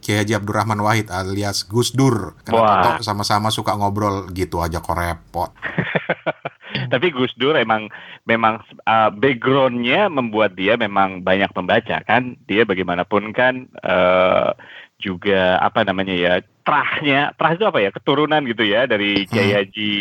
Kiai 0.01 0.23
Haji 0.23 0.39
Abdurrahman 0.39 0.81
Wahid 0.81 1.11
alias 1.11 1.67
Gus 1.67 1.93
Dur. 1.93 2.39
Karena 2.47 3.01
sama-sama 3.03 3.51
suka 3.51 3.75
ngobrol 3.75 4.31
gitu 4.33 4.63
aja 4.63 4.79
kok 4.79 4.97
repot. 4.97 5.51
Tapi 6.93 7.07
Gus 7.11 7.33
Dur 7.35 7.57
emang 7.57 7.89
memang 8.29 8.63
uh, 8.87 9.11
backgroundnya 9.11 10.13
membuat 10.13 10.55
dia 10.55 10.79
memang 10.79 11.25
banyak 11.25 11.51
membaca 11.57 12.03
kan. 12.05 12.37
Dia 12.47 12.63
bagaimanapun 12.69 13.33
kan 13.33 13.67
uh, 13.83 14.53
juga 14.97 15.61
apa 15.61 15.85
namanya 15.85 16.15
ya 16.17 16.33
terahnya 16.65 17.37
terah 17.37 17.53
itu 17.53 17.65
apa 17.69 17.79
ya 17.85 17.91
keturunan 17.93 18.43
gitu 18.49 18.65
ya 18.65 18.89
dari 18.89 19.29
Kiai 19.29 19.53
Hmm. 19.53 19.59
Haji 19.63 19.93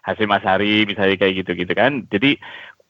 Hasim 0.00 0.30
Asari 0.32 0.88
misalnya 0.88 1.16
kayak 1.20 1.44
gitu 1.44 1.52
gitu 1.54 1.72
kan. 1.76 2.08
Jadi 2.08 2.40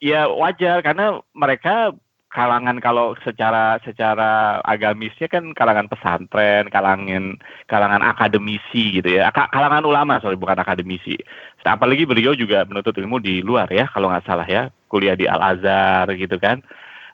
ya 0.00 0.26
wajar 0.32 0.80
karena 0.80 1.20
mereka 1.36 1.92
kalangan 2.30 2.78
kalau 2.78 3.18
secara 3.26 3.82
secara 3.82 4.62
agamisnya 4.62 5.26
kan 5.26 5.50
kalangan 5.50 5.90
pesantren, 5.90 6.70
kalangan 6.70 7.34
kalangan 7.66 8.02
akademisi 8.06 9.02
gitu 9.02 9.18
ya, 9.18 9.34
Ka- 9.34 9.50
kalangan 9.50 9.82
ulama 9.82 10.22
sorry 10.22 10.38
bukan 10.38 10.62
akademisi. 10.62 11.18
Apalagi 11.66 12.06
beliau 12.06 12.32
juga 12.38 12.62
menuntut 12.70 12.94
ilmu 12.94 13.18
di 13.18 13.42
luar 13.42 13.66
ya 13.74 13.90
kalau 13.90 14.14
nggak 14.14 14.26
salah 14.30 14.46
ya, 14.46 14.70
kuliah 14.86 15.18
di 15.18 15.26
Al 15.26 15.42
Azhar 15.42 16.06
gitu 16.14 16.38
kan. 16.38 16.62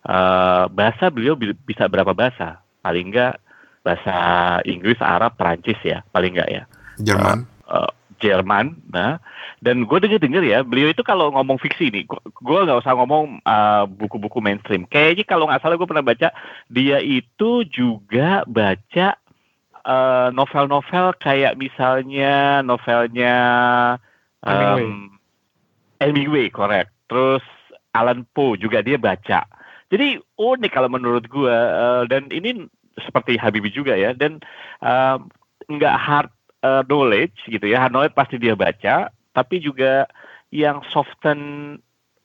Eh, 0.07 0.65
bahasa 0.71 1.09
beliau 1.09 1.35
bi- 1.35 1.57
bisa 1.65 1.89
berapa 1.89 2.13
bahasa? 2.13 2.61
Paling 2.85 3.11
nggak 3.11 3.35
bahasa 3.83 4.17
Inggris, 4.69 5.01
Arab, 5.01 5.35
Perancis 5.41 5.81
ya, 5.83 6.05
paling 6.13 6.37
nggak 6.37 6.51
ya 6.53 6.63
Jerman. 7.01 7.49
eh, 7.73 7.91
Jerman, 8.27 8.75
nah, 8.91 9.23
dan 9.63 9.87
gue 9.87 9.99
denger 10.03 10.19
denger 10.19 10.43
ya, 10.43 10.59
beliau 10.67 10.91
itu 10.91 11.07
kalau 11.07 11.31
ngomong 11.31 11.63
fiksi 11.63 11.95
nih, 11.95 12.03
gue 12.43 12.59
nggak 12.67 12.83
usah 12.83 12.99
ngomong 12.99 13.39
eh, 13.39 13.85
buku-buku 13.87 14.43
mainstream. 14.43 14.83
Kayaknya 14.91 15.25
kalau 15.31 15.47
nggak 15.47 15.63
salah 15.63 15.79
gue 15.79 15.87
pernah 15.87 16.03
baca, 16.03 16.35
dia 16.67 16.99
itu 16.99 17.63
juga 17.71 18.43
baca 18.51 19.15
eh, 19.87 20.29
novel-novel 20.35 21.15
kayak 21.23 21.55
misalnya 21.55 22.67
novelnya 22.67 23.37
em, 24.43 25.15
Hemingway, 26.03 26.51
correct. 26.51 26.91
Terus 27.07 27.47
Alan 27.95 28.27
Poe 28.35 28.59
juga 28.59 28.83
dia 28.83 28.99
baca. 28.99 29.47
Jadi 29.87 30.19
unik 30.37 30.73
kalau 30.75 30.91
menurut 30.91 31.31
gue, 31.31 31.55
eh, 31.55 32.03
dan 32.11 32.27
ini 32.35 32.67
seperti 32.99 33.39
Habibie 33.39 33.71
juga 33.71 33.95
ya, 33.95 34.11
dan 34.13 34.43
eh, 34.83 35.17
nggak 35.71 35.97
hard 35.97 36.31
uh, 36.67 36.83
knowledge 36.91 37.39
gitu 37.47 37.63
ya, 37.63 37.87
hard 37.87 37.95
knowledge 37.95 38.19
pasti 38.19 38.37
dia 38.43 38.59
baca, 38.59 39.15
tapi 39.31 39.63
juga 39.63 40.11
yang 40.51 40.83
soften 40.91 41.39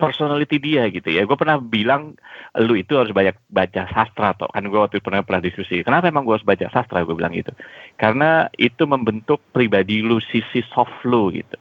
personality 0.01 0.57
dia 0.57 0.89
gitu 0.89 1.13
ya. 1.13 1.29
Gue 1.29 1.37
pernah 1.37 1.61
bilang 1.61 2.17
lu 2.57 2.73
itu 2.73 2.97
harus 2.97 3.13
banyak 3.13 3.37
baca 3.53 3.85
sastra 3.93 4.33
toh 4.33 4.49
kan 4.49 4.65
gue 4.65 4.79
waktu 4.81 4.97
itu 4.97 5.05
pernah 5.05 5.21
pernah 5.21 5.45
diskusi. 5.45 5.85
Kenapa 5.85 6.09
emang 6.09 6.25
gue 6.25 6.33
harus 6.33 6.47
baca 6.47 6.65
sastra? 6.73 7.05
Gue 7.05 7.13
bilang 7.13 7.37
gitu. 7.37 7.53
Karena 8.01 8.49
itu 8.57 8.89
membentuk 8.89 9.37
pribadi 9.53 10.01
lu 10.01 10.17
sisi 10.33 10.65
soft 10.73 11.05
lu 11.05 11.29
gitu. 11.29 11.57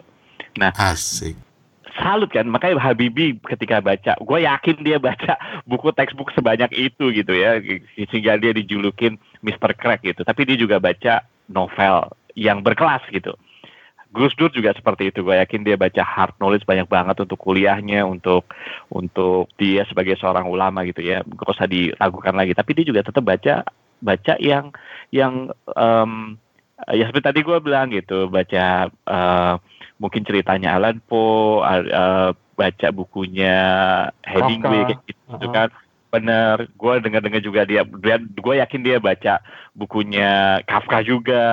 Nah, 0.56 0.72
asik. 0.80 1.37
Salut 2.00 2.30
kan, 2.30 2.46
makanya 2.46 2.78
Habibi 2.78 3.37
ketika 3.44 3.82
baca, 3.82 4.14
gue 4.14 4.38
yakin 4.46 4.78
dia 4.87 4.96
baca 5.02 5.37
buku 5.66 5.90
textbook 5.92 6.30
sebanyak 6.32 6.70
itu 6.72 7.10
gitu 7.10 7.34
ya, 7.34 7.58
sehingga 8.08 8.38
dia 8.38 8.54
dijulukin 8.54 9.18
Mr. 9.42 9.75
Crack 9.75 10.06
gitu. 10.06 10.22
Tapi 10.22 10.46
dia 10.46 10.56
juga 10.56 10.78
baca 10.78 11.26
novel 11.50 12.08
yang 12.34 12.62
berkelas 12.64 13.02
gitu. 13.10 13.34
Gus 14.10 14.34
Dur 14.34 14.50
juga 14.50 14.75
seperti 14.75 15.14
itu. 15.14 15.22
Gue 15.22 15.38
yakin 15.38 15.62
dia 15.62 15.78
baca 15.78 16.02
hard 16.02 16.34
knowledge 16.42 16.66
banyak 16.66 16.90
banget 16.90 17.22
untuk 17.22 17.38
kuliahnya, 17.38 18.02
untuk 18.02 18.50
untuk 18.90 19.46
dia 19.54 19.87
sebagai 19.87 20.18
seorang 20.18 20.50
ulama 20.50 20.82
gitu 20.82 20.99
ya. 20.99 21.22
Gak 21.22 21.54
usah 21.54 21.70
diragukan 21.70 22.34
lagi. 22.34 22.50
Tapi 22.50 22.75
dia 22.75 22.84
juga 22.90 23.06
tetap 23.06 23.22
baca 23.22 23.62
baca 24.02 24.34
yang 24.42 24.75
yang 25.14 25.54
um, 25.78 26.34
ya 26.90 27.06
seperti 27.06 27.26
tadi 27.30 27.40
gue 27.46 27.58
bilang 27.62 27.94
gitu, 27.94 28.26
baca 28.26 28.90
uh, 29.06 29.54
mungkin 30.02 30.26
ceritanya 30.26 30.75
Alan 30.80 30.99
Poe, 31.04 31.62
uh, 31.62 32.34
baca 32.34 32.88
bukunya 32.90 33.56
Hemingway 34.26 34.90
kayak 34.90 35.00
gitu 35.06 35.22
uh 35.30 35.38
-huh. 35.38 35.54
kan. 35.54 35.68
Bener, 36.10 36.66
gue 36.75 36.94
dengar-dengar 37.06 37.38
juga 37.38 37.62
dia, 37.62 37.87
dia 37.87 38.18
gue 38.18 38.54
yakin 38.58 38.82
dia 38.82 38.99
baca 38.99 39.38
bukunya 39.78 40.58
Kafka 40.66 41.06
juga, 41.06 41.46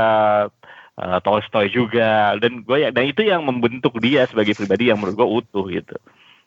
uh, 0.98 1.20
Tolstoy 1.22 1.70
juga. 1.70 2.36
Dan 2.42 2.66
gue 2.66 2.78
ya 2.84 2.90
dan 2.90 3.06
itu 3.08 3.22
yang 3.24 3.46
membentuk 3.46 3.98
dia 4.02 4.26
sebagai 4.26 4.58
pribadi 4.58 4.90
yang 4.90 4.98
menurut 4.98 5.16
gue 5.16 5.30
utuh 5.46 5.66
gitu. 5.70 5.98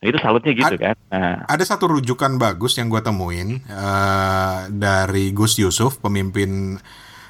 Nah, 0.01 0.07
itu 0.09 0.17
salutnya 0.17 0.53
gitu 0.57 0.77
A 0.81 0.81
kan. 0.81 0.97
Nah. 1.13 1.45
ada 1.45 1.61
satu 1.61 1.93
rujukan 1.93 2.41
bagus 2.41 2.81
yang 2.81 2.89
gue 2.89 3.05
temuin 3.05 3.61
uh, 3.69 4.65
dari 4.73 5.29
Gus 5.37 5.61
Yusuf 5.61 6.01
pemimpin 6.01 6.81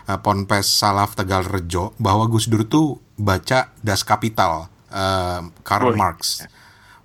uh, 0.07 0.19
Ponpes 0.23 0.71
Salaf 0.71 1.19
Tegal 1.19 1.43
Rejo 1.51 1.99
bahwa 1.99 2.31
Gus 2.31 2.47
Dur 2.47 2.63
tuh 2.71 3.03
baca 3.19 3.75
Das 3.83 4.07
Kapital 4.07 4.71
uh, 4.95 5.43
Karl 5.67 5.91
oh, 5.91 5.99
Marx. 5.99 6.47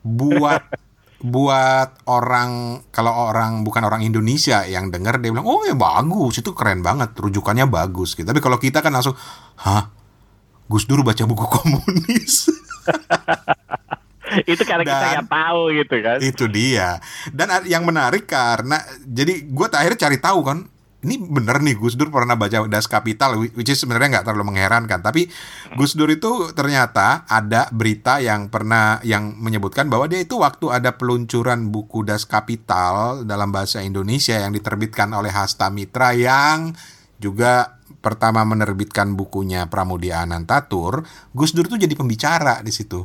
Buat 0.06 0.62
buat 1.26 2.06
orang 2.06 2.86
kalau 2.94 3.34
orang 3.34 3.66
bukan 3.66 3.90
orang 3.90 4.06
Indonesia 4.06 4.62
yang 4.70 4.94
dengar 4.94 5.18
dia 5.18 5.34
bilang 5.34 5.50
oh 5.50 5.66
ya 5.66 5.74
bagus 5.74 6.38
itu 6.38 6.54
keren 6.54 6.86
banget 6.86 7.18
rujukannya 7.18 7.66
bagus. 7.66 8.14
Gitu. 8.14 8.30
Tapi 8.30 8.38
kalau 8.38 8.62
kita 8.62 8.86
kan 8.86 8.94
langsung 8.94 9.18
hah 9.66 9.90
Gus 10.66 10.90
Dur 10.90 11.06
baca 11.06 11.24
buku 11.26 11.46
komunis. 11.46 12.50
itu 14.52 14.64
karena 14.68 14.84
dan, 14.84 14.92
kita 14.92 15.06
nggak 15.16 15.32
tahu 15.32 15.62
gitu 15.72 15.96
kan. 16.02 16.18
Itu 16.20 16.46
dia. 16.50 16.90
Dan 17.32 17.48
yang 17.70 17.86
menarik 17.86 18.26
karena 18.26 18.82
jadi 19.06 19.46
gue 19.46 19.68
terakhir 19.70 19.96
cari 20.00 20.18
tahu 20.18 20.42
kan. 20.42 20.60
Ini 21.06 21.22
bener 21.22 21.62
nih 21.62 21.78
Gus 21.78 21.94
Dur 21.94 22.10
pernah 22.10 22.34
baca 22.34 22.66
Das 22.66 22.90
Kapital, 22.90 23.38
which 23.38 23.70
is 23.70 23.78
sebenarnya 23.78 24.18
nggak 24.18 24.26
terlalu 24.26 24.50
mengherankan. 24.50 25.06
Tapi 25.06 25.30
Gus 25.78 25.94
Dur 25.94 26.10
itu 26.10 26.50
ternyata 26.58 27.30
ada 27.30 27.70
berita 27.70 28.18
yang 28.18 28.50
pernah 28.50 28.98
yang 29.06 29.38
menyebutkan 29.38 29.86
bahwa 29.86 30.10
dia 30.10 30.26
itu 30.26 30.42
waktu 30.42 30.74
ada 30.74 30.98
peluncuran 30.98 31.70
buku 31.70 32.02
Das 32.02 32.26
Kapital 32.26 33.22
dalam 33.22 33.54
bahasa 33.54 33.86
Indonesia 33.86 34.34
yang 34.34 34.50
diterbitkan 34.50 35.14
oleh 35.14 35.30
Hasta 35.30 35.70
Mitra 35.70 36.18
yang 36.18 36.74
juga 37.22 37.78
pertama 38.06 38.46
menerbitkan 38.46 39.18
bukunya 39.18 39.66
Pramudia 39.66 40.22
Anantatur, 40.22 41.02
Gus 41.34 41.58
Dur 41.58 41.66
tuh 41.66 41.82
jadi 41.82 41.98
pembicara 41.98 42.62
di 42.62 42.70
situ. 42.70 43.02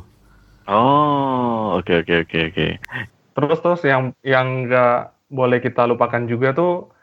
Oh, 0.69 1.81
oke 1.81 1.89
okay, 1.89 2.05
oke 2.05 2.05
okay, 2.05 2.17
oke 2.21 2.29
okay, 2.29 2.43
oke. 2.45 2.53
Okay. 2.53 2.71
Terus 3.33 3.59
terus 3.65 3.81
yang 3.81 4.13
yang 4.21 4.69
nggak 4.69 5.33
boleh 5.33 5.57
kita 5.57 5.89
lupakan 5.89 6.29
juga 6.29 6.53
tuh 6.53 6.93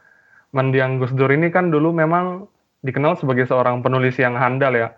mendiang 0.55 1.03
Gus 1.03 1.11
Dur 1.19 1.35
ini 1.35 1.51
kan 1.51 1.75
dulu 1.75 1.91
memang 1.91 2.47
dikenal 2.87 3.19
sebagai 3.19 3.51
seorang 3.51 3.83
penulis 3.83 4.15
yang 4.23 4.39
handal 4.39 4.79
ya. 4.79 4.95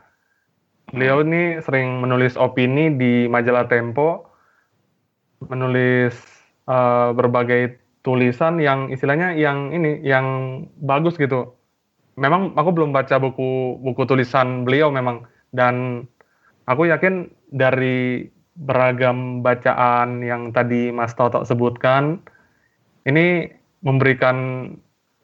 Beliau 0.93 1.25
ini 1.25 1.65
sering 1.65 2.05
menulis 2.05 2.37
opini 2.37 2.93
di 2.93 3.31
majalah 3.31 3.65
Tempo, 3.71 4.27
menulis 5.49 6.13
uh, 6.69 7.17
berbagai 7.17 7.81
tulisan 8.05 8.61
yang 8.61 8.93
istilahnya 8.93 9.33
yang 9.39 9.73
ini 9.73 10.03
yang 10.05 10.27
bagus 10.83 11.15
gitu 11.17 11.60
memang 12.19 12.55
aku 12.59 12.71
belum 12.75 12.91
baca 12.91 13.19
buku 13.19 13.79
buku 13.83 14.03
tulisan 14.07 14.67
beliau 14.67 14.91
memang 14.91 15.27
dan 15.55 16.07
aku 16.67 16.91
yakin 16.91 17.31
dari 17.51 18.27
beragam 18.55 19.41
bacaan 19.41 20.21
yang 20.21 20.51
tadi 20.51 20.93
Mas 20.93 21.15
Toto 21.17 21.43
sebutkan 21.47 22.21
ini 23.09 23.49
memberikan 23.81 24.69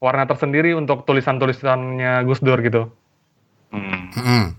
warna 0.00 0.24
tersendiri 0.24 0.72
untuk 0.72 1.04
tulisan-tulisannya 1.04 2.24
Gus 2.24 2.40
Dur 2.40 2.60
gitu. 2.64 2.88
Hmm. 3.72 4.56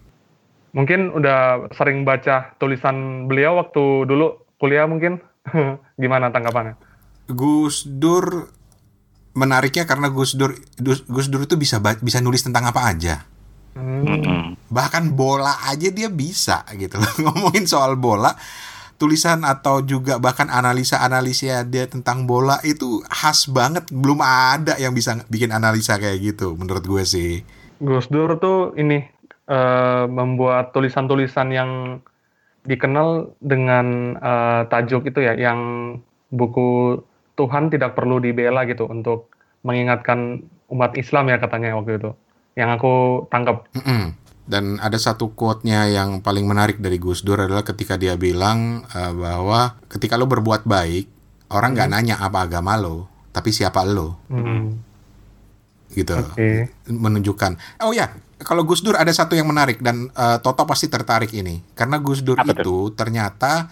Mungkin 0.77 1.15
udah 1.15 1.71
sering 1.73 2.05
baca 2.05 2.53
tulisan 2.61 3.25
beliau 3.25 3.57
waktu 3.57 4.05
dulu 4.05 4.45
kuliah 4.61 4.85
mungkin. 4.85 5.17
Gimana 6.01 6.29
tanggapannya? 6.29 6.77
Gus 7.31 7.87
Dur 7.87 8.51
menariknya 9.37 9.85
karena 9.85 10.09
Gus 10.09 10.33
Dur 10.33 10.57
Gus 10.81 11.29
Dur 11.29 11.45
itu 11.45 11.53
bisa 11.53 11.77
bisa 12.01 12.17
nulis 12.17 12.41
tentang 12.41 12.65
apa 12.65 12.89
aja. 12.89 13.21
Hmm. 13.77 14.57
Bahkan 14.73 15.13
bola 15.13 15.53
aja 15.69 15.93
dia 15.93 16.09
bisa 16.09 16.65
gitu 16.73 16.97
loh. 16.97 17.13
Ngomongin 17.29 17.69
soal 17.69 17.93
bola, 17.93 18.33
tulisan 18.97 19.45
atau 19.45 19.85
juga 19.85 20.17
bahkan 20.17 20.49
analisa-analisa 20.49 21.61
dia 21.69 21.85
tentang 21.85 22.25
bola 22.25 22.57
itu 22.65 23.05
khas 23.05 23.45
banget. 23.53 23.85
Belum 23.93 24.17
ada 24.25 24.73
yang 24.81 24.97
bisa 24.97 25.21
bikin 25.29 25.53
analisa 25.53 26.01
kayak 26.01 26.17
gitu 26.33 26.57
menurut 26.57 26.81
gue 26.81 27.03
sih. 27.05 27.45
Gus 27.77 28.09
Dur 28.09 28.41
tuh 28.41 28.73
ini 28.73 29.05
uh, 29.45 30.09
membuat 30.09 30.73
tulisan-tulisan 30.73 31.53
yang 31.53 31.71
dikenal 32.67 33.37
dengan 33.39 34.17
uh, 34.19 34.67
tajuk 34.67 35.07
itu 35.07 35.23
ya 35.23 35.37
yang 35.37 35.61
buku 36.33 36.99
Tuhan 37.37 37.69
tidak 37.69 37.93
perlu 37.93 38.17
dibela 38.17 38.65
gitu 38.65 38.89
untuk 38.89 39.29
mengingatkan 39.61 40.41
umat 40.73 40.97
Islam 40.97 41.29
ya 41.29 41.37
katanya 41.37 41.77
waktu 41.77 42.01
itu. 42.01 42.11
Yang 42.57 42.69
aku 42.81 42.93
tangkap. 43.29 43.69
Mm 43.77 43.83
-mm. 43.85 44.03
Dan 44.47 44.79
ada 44.79 44.95
satu 44.95 45.35
quote-nya 45.35 45.91
yang 45.91 46.23
paling 46.23 46.47
menarik 46.47 46.79
dari 46.79 46.97
Gus 46.97 47.21
Dur 47.21 47.37
adalah 47.37 47.67
ketika 47.67 47.99
dia 47.99 48.15
bilang 48.15 48.87
uh, 48.89 49.11
bahwa 49.13 49.75
ketika 49.91 50.15
lo 50.15 50.25
berbuat 50.25 50.63
baik, 50.63 51.05
orang 51.51 51.75
nggak 51.75 51.89
mm. 51.91 51.93
nanya 51.93 52.15
apa 52.17 52.47
agama 52.47 52.79
lo, 52.79 53.11
tapi 53.35 53.51
siapa 53.51 53.83
lo. 53.83 54.17
Mm. 54.31 54.65
Gitu. 55.93 56.15
Okay. 56.33 56.71
Menunjukkan. 56.89 57.83
Oh 57.83 57.91
ya, 57.91 58.07
kalau 58.41 58.63
Gus 58.63 58.81
Dur 58.81 58.95
ada 58.95 59.11
satu 59.11 59.35
yang 59.35 59.51
menarik 59.51 59.83
dan 59.83 60.09
uh, 60.15 60.39
Toto 60.39 60.63
pasti 60.63 60.87
tertarik 60.87 61.35
ini. 61.35 61.61
Karena 61.75 61.99
Gus 61.99 62.23
Dur 62.23 62.39
apa 62.39 62.55
itu 62.55 62.63
itu 62.63 62.77
ternyata 62.95 63.67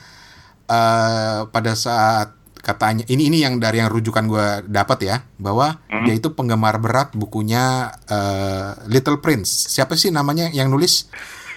uh, 0.67 1.47
pada 1.49 1.73
saat 1.73 2.35
katanya 2.65 3.05
ini 3.05 3.29
ini 3.29 3.45
yang 3.45 3.61
dari 3.61 3.77
yang 3.77 3.93
rujukan 3.93 4.25
gue 4.25 4.47
dapat 4.65 4.97
ya 5.05 5.17
bahwa 5.37 5.77
hmm. 5.85 6.09
dia 6.09 6.17
itu 6.17 6.33
penggemar 6.33 6.81
berat 6.81 7.13
bukunya 7.13 7.93
uh, 8.09 8.73
Little 8.89 9.21
Prince. 9.21 9.69
Siapa 9.69 9.93
sih 9.93 10.09
namanya 10.09 10.49
yang 10.49 10.73
nulis? 10.73 11.05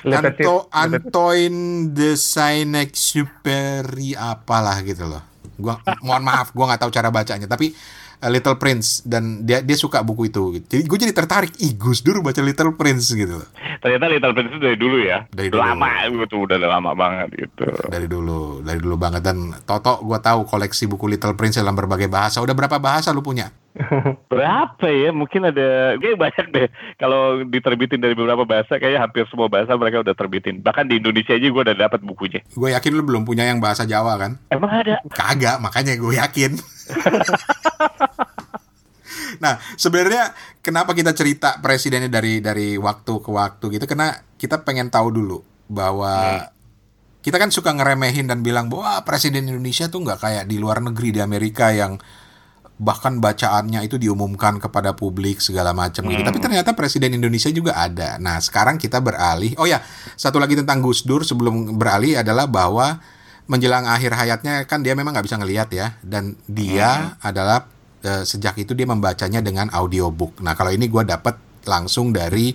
Anto 0.04 0.70
Antoine 0.70 1.90
de 1.90 2.14
Saint-Exupéry 2.14 4.14
apalah 4.14 4.78
gitu 4.84 5.08
loh. 5.08 5.24
Gua 5.58 5.80
mohon 6.06 6.22
maaf 6.22 6.54
gue 6.54 6.62
nggak 6.62 6.86
tahu 6.86 6.92
cara 6.92 7.10
bacanya. 7.10 7.50
Tapi 7.50 7.74
uh, 8.22 8.30
Little 8.30 8.58
Prince 8.58 9.02
dan 9.06 9.46
dia 9.46 9.62
dia 9.62 9.76
suka 9.78 10.02
buku 10.02 10.30
itu. 10.30 10.58
Jadi 10.66 10.82
gue 10.84 10.98
jadi 10.98 11.14
tertarik, 11.14 11.54
ih 11.62 11.74
Gus 11.78 12.02
Dur 12.02 12.20
baca 12.20 12.38
Little 12.42 12.74
Prince 12.74 13.14
gitu. 13.14 13.38
Ternyata 13.78 14.04
Little 14.10 14.34
Prince 14.34 14.50
itu 14.54 14.60
dari 14.60 14.78
dulu 14.78 14.96
ya. 15.02 15.18
Dari 15.30 15.48
dulu. 15.50 15.60
Lama 15.62 15.90
itu 16.06 16.36
udah 16.36 16.56
lama 16.58 16.92
banget 16.94 17.28
gitu. 17.46 17.66
Dari 17.86 18.06
dulu, 18.10 18.60
dari 18.62 18.80
dulu 18.82 18.96
banget 18.98 19.22
dan 19.22 19.54
Toto 19.62 20.02
gue 20.02 20.18
tahu 20.18 20.44
koleksi 20.46 20.90
buku 20.90 21.06
Little 21.06 21.38
Prince 21.38 21.62
dalam 21.62 21.78
berbagai 21.78 22.10
bahasa. 22.10 22.42
Udah 22.42 22.54
berapa 22.54 22.78
bahasa 22.82 23.14
lu 23.14 23.22
punya? 23.22 23.50
Berapa 24.32 24.86
ya? 24.90 25.10
Mungkin 25.14 25.48
ada, 25.48 25.94
kayak 25.98 26.18
banyak 26.18 26.46
deh. 26.50 26.68
Kalau 26.98 27.46
diterbitin 27.46 28.02
dari 28.02 28.18
beberapa 28.18 28.42
bahasa, 28.42 28.76
kayaknya 28.76 29.06
hampir 29.06 29.24
semua 29.30 29.46
bahasa 29.46 29.78
mereka 29.78 30.02
udah 30.02 30.14
terbitin. 30.14 30.60
Bahkan 30.60 30.90
di 30.90 30.98
Indonesia 30.98 31.34
aja 31.34 31.46
gue 31.46 31.62
udah 31.62 31.78
dapat 31.78 32.00
bukunya. 32.02 32.40
Gue 32.52 32.74
yakin 32.74 32.92
lu 32.94 33.02
belum 33.06 33.22
punya 33.22 33.46
yang 33.46 33.62
bahasa 33.62 33.86
Jawa 33.86 34.18
kan? 34.18 34.32
Emang 34.50 34.70
ada? 34.70 34.98
Kagak, 35.14 35.62
makanya 35.62 35.94
gue 35.94 36.14
yakin. 36.18 36.52
nah, 39.44 39.62
sebenarnya 39.78 40.34
kenapa 40.60 40.92
kita 40.92 41.14
cerita 41.14 41.62
presidennya 41.62 42.10
dari 42.10 42.42
dari 42.42 42.74
waktu 42.76 43.12
ke 43.22 43.30
waktu 43.30 43.64
gitu? 43.78 43.84
Karena 43.86 44.18
kita 44.36 44.66
pengen 44.66 44.90
tahu 44.90 45.14
dulu 45.14 45.38
bahwa 45.70 46.12
hmm. 46.12 46.44
kita 47.22 47.36
kan 47.38 47.54
suka 47.54 47.70
ngeremehin 47.76 48.26
dan 48.26 48.42
bilang 48.42 48.72
bahwa 48.72 48.98
presiden 49.06 49.46
Indonesia 49.46 49.86
tuh 49.86 50.02
nggak 50.02 50.18
kayak 50.18 50.44
di 50.48 50.56
luar 50.58 50.82
negeri 50.82 51.14
di 51.14 51.20
Amerika 51.22 51.70
yang 51.70 52.00
bahkan 52.78 53.18
bacaannya 53.18 53.82
itu 53.82 53.98
diumumkan 53.98 54.62
kepada 54.62 54.94
publik 54.94 55.42
segala 55.42 55.74
macam 55.74 56.06
gitu. 56.06 56.22
Hmm. 56.22 56.30
Tapi 56.30 56.38
ternyata 56.38 56.78
presiden 56.78 57.10
Indonesia 57.10 57.50
juga 57.50 57.74
ada. 57.74 58.22
Nah, 58.22 58.38
sekarang 58.38 58.78
kita 58.78 59.02
beralih. 59.02 59.58
Oh 59.58 59.66
ya, 59.66 59.82
satu 60.14 60.38
lagi 60.38 60.54
tentang 60.54 60.78
Gus 60.78 61.02
Dur 61.02 61.26
sebelum 61.26 61.74
beralih 61.74 62.22
adalah 62.22 62.46
bahwa 62.46 63.02
menjelang 63.50 63.82
akhir 63.90 64.14
hayatnya 64.14 64.62
kan 64.70 64.86
dia 64.86 64.94
memang 64.94 65.10
nggak 65.10 65.26
bisa 65.26 65.40
ngelihat 65.40 65.72
ya 65.74 65.96
dan 66.06 66.38
dia 66.46 67.18
adalah 67.18 67.66
eh, 68.06 68.22
sejak 68.22 68.54
itu 68.62 68.78
dia 68.78 68.86
membacanya 68.86 69.42
dengan 69.42 69.66
audiobook. 69.74 70.38
Nah, 70.46 70.54
kalau 70.54 70.70
ini 70.70 70.86
gue 70.86 71.02
dapat 71.02 71.34
langsung 71.66 72.14
dari 72.14 72.54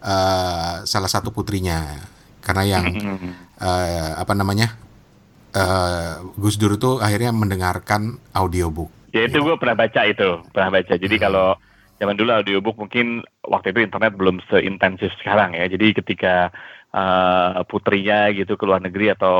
eh, 0.00 0.74
salah 0.80 1.10
satu 1.12 1.28
putrinya. 1.28 2.00
Karena 2.40 2.64
yang 2.64 2.84
Hmm. 2.88 3.36
eh, 3.60 4.10
apa 4.16 4.32
namanya? 4.32 4.80
Gus 6.38 6.54
Dur 6.54 6.78
tuh 6.78 7.02
akhirnya 7.02 7.34
mendengarkan 7.34 8.16
audiobook. 8.30 8.97
Ya 9.18 9.26
itu 9.26 9.38
gue 9.42 9.56
pernah 9.58 9.74
baca 9.74 10.00
itu, 10.06 10.28
pernah 10.54 10.70
baca. 10.78 10.94
Jadi 10.94 11.16
Hmm. 11.18 11.24
kalau 11.26 11.46
zaman 11.98 12.14
dulu 12.14 12.30
audiobook 12.30 12.76
mungkin 12.78 13.26
waktu 13.42 13.74
itu 13.74 13.80
internet 13.82 14.14
belum 14.14 14.38
seintensif 14.46 15.10
sekarang 15.18 15.58
ya. 15.58 15.66
Jadi 15.66 15.98
ketika 15.98 16.54
eh, 16.88 17.50
putrinya 17.68 18.32
gitu 18.32 18.56
ke 18.56 18.64
luar 18.64 18.80
negeri 18.80 19.12
atau 19.12 19.36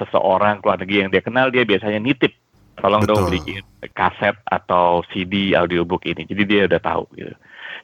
seseorang 0.00 0.58
ke 0.58 0.66
luar 0.66 0.78
negeri 0.82 0.96
yang 1.06 1.10
dia 1.14 1.22
kenal, 1.22 1.46
dia 1.54 1.62
biasanya 1.62 2.00
nitip, 2.02 2.32
tolong 2.80 3.06
dong 3.06 3.22
Betul. 3.22 3.38
beliin 3.38 3.64
kaset 3.94 4.34
atau 4.48 5.04
CD 5.12 5.54
audiobook 5.54 6.02
ini. 6.08 6.26
Jadi 6.26 6.42
dia 6.42 6.60
udah 6.66 6.80
tahu 6.82 7.04
gitu. 7.14 7.34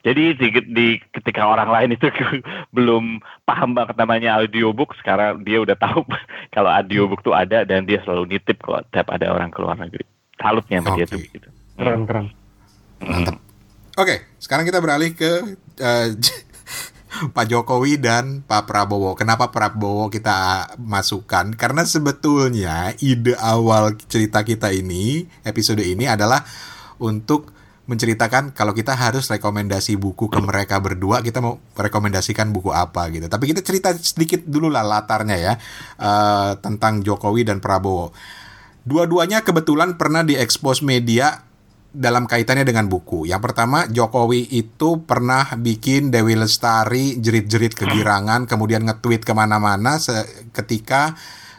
Jadi 0.02 0.35
di, 0.35 0.49
di- 0.75 1.00
ketika 1.14 1.47
orang 1.47 1.71
lain 1.71 1.95
itu 1.95 2.11
belum 2.76 3.23
paham 3.47 3.71
banget 3.78 3.95
namanya 3.95 4.42
audiobook, 4.42 4.99
sekarang 4.99 5.47
dia 5.47 5.62
udah 5.62 5.78
tahu 5.78 6.02
kalau 6.54 6.71
audiobook 6.75 7.23
tuh 7.23 7.37
ada 7.37 7.62
dan 7.62 7.87
dia 7.87 8.02
selalu 8.02 8.35
nitip 8.35 8.59
kalau 8.66 8.83
tiap 8.90 9.07
ada 9.14 9.31
orang 9.31 9.54
ke 9.54 9.62
luar 9.62 9.78
negeri. 9.78 10.02
Salutnya 10.43 10.79
sama 10.83 10.99
dia 10.99 11.07
Oke. 11.07 11.13
tuh 11.15 11.19
gitu. 11.23 11.49
Keren 11.79 12.03
keren. 12.05 12.27
Mantap. 13.03 13.37
Oke, 13.93 14.25
sekarang 14.41 14.65
kita 14.65 14.81
beralih 14.81 15.13
ke 15.13 15.57
eh, 15.79 16.09
Pak 17.37 17.47
Jokowi 17.47 18.01
dan 18.01 18.41
Pak 18.43 18.65
Prabowo. 18.65 19.13
Kenapa 19.13 19.53
Prabowo 19.53 20.09
kita 20.09 20.67
masukkan? 20.81 21.53
Karena 21.55 21.85
sebetulnya 21.85 22.97
ide 23.05 23.37
awal 23.37 23.95
cerita 24.09 24.43
kita 24.43 24.73
ini, 24.73 25.29
episode 25.45 25.85
ini 25.85 26.09
adalah 26.09 26.41
untuk 26.99 27.53
menceritakan 27.83 28.55
kalau 28.55 28.73
kita 28.73 28.95
harus 28.95 29.27
rekomendasi 29.29 29.99
buku 29.99 30.31
ke 30.31 30.39
mereka 30.39 30.79
berdua, 30.79 31.21
kita 31.21 31.43
mau 31.43 31.59
rekomendasikan 31.77 32.49
buku 32.55 32.73
apa 32.73 33.11
gitu. 33.13 33.29
Tapi 33.29 33.45
kita 33.53 33.61
cerita 33.61 33.93
sedikit 33.99 34.41
dulu 34.47 34.73
lah 34.73 34.87
latarnya 34.87 35.37
ya 35.37 35.53
eh, 36.01 36.53
tentang 36.65 37.05
Jokowi 37.05 37.45
dan 37.45 37.61
Prabowo. 37.61 38.15
Dua-duanya 38.83 39.47
kebetulan 39.47 39.95
pernah 39.95 40.27
diekspos 40.27 40.83
media 40.83 41.47
dalam 41.93 42.25
kaitannya 42.25 42.65
dengan 42.65 42.89
buku. 42.89 43.29
Yang 43.29 43.53
pertama, 43.53 43.85
Jokowi 43.87 44.49
itu 44.49 45.05
pernah 45.05 45.45
bikin 45.55 46.09
Dewi 46.09 46.35
Lestari 46.35 47.21
jerit-jerit 47.21 47.77
kegirangan, 47.77 48.49
kemudian 48.49 48.89
nge-tweet 48.89 49.23
ke 49.29 49.33
mana-mana 49.37 50.01
ketika 50.57 51.12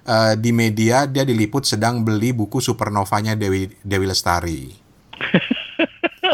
eh, 0.04 0.34
di 0.36 0.50
media 0.52 1.06
dia 1.06 1.24
diliput 1.24 1.64
sedang 1.64 2.02
beli 2.02 2.34
buku 2.34 2.60
Supernovanya 2.60 3.38
Dewi 3.38 3.70
Dewi 3.86 4.06
Lestari. 4.10 4.62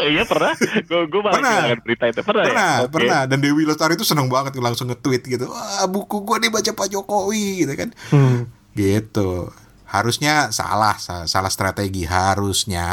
Iya 0.00 0.24
pernah. 0.24 0.56
Gue 0.56 1.02
gue 1.12 1.20
malah 1.20 1.36
Pernah. 1.36 1.60
berita 1.84 2.04
itu. 2.08 2.20
Pernah. 2.24 2.44
Pernah, 2.46 2.72
ya? 2.72 2.88
Pernah. 2.88 3.20
Dan 3.28 3.38
Dewi 3.44 3.68
Lestari 3.68 4.00
itu 4.00 4.06
seneng 4.06 4.32
banget 4.32 4.56
langsung 4.56 4.88
nge-tweet 4.88 5.22
gitu. 5.28 5.44
Wah, 5.50 5.84
buku 5.90 6.24
gua 6.24 6.40
nih 6.40 6.48
baca 6.48 6.70
Pak 6.72 6.88
Jokowi 6.88 7.66
gitu 7.66 7.72
kan. 7.76 7.88
Hmm. 8.08 8.48
Gitu. 8.72 9.50
Harusnya 9.90 10.48
salah, 10.50 10.94
sa- 10.96 11.26
salah 11.26 11.50
strategi. 11.50 12.06
Harusnya 12.06 12.86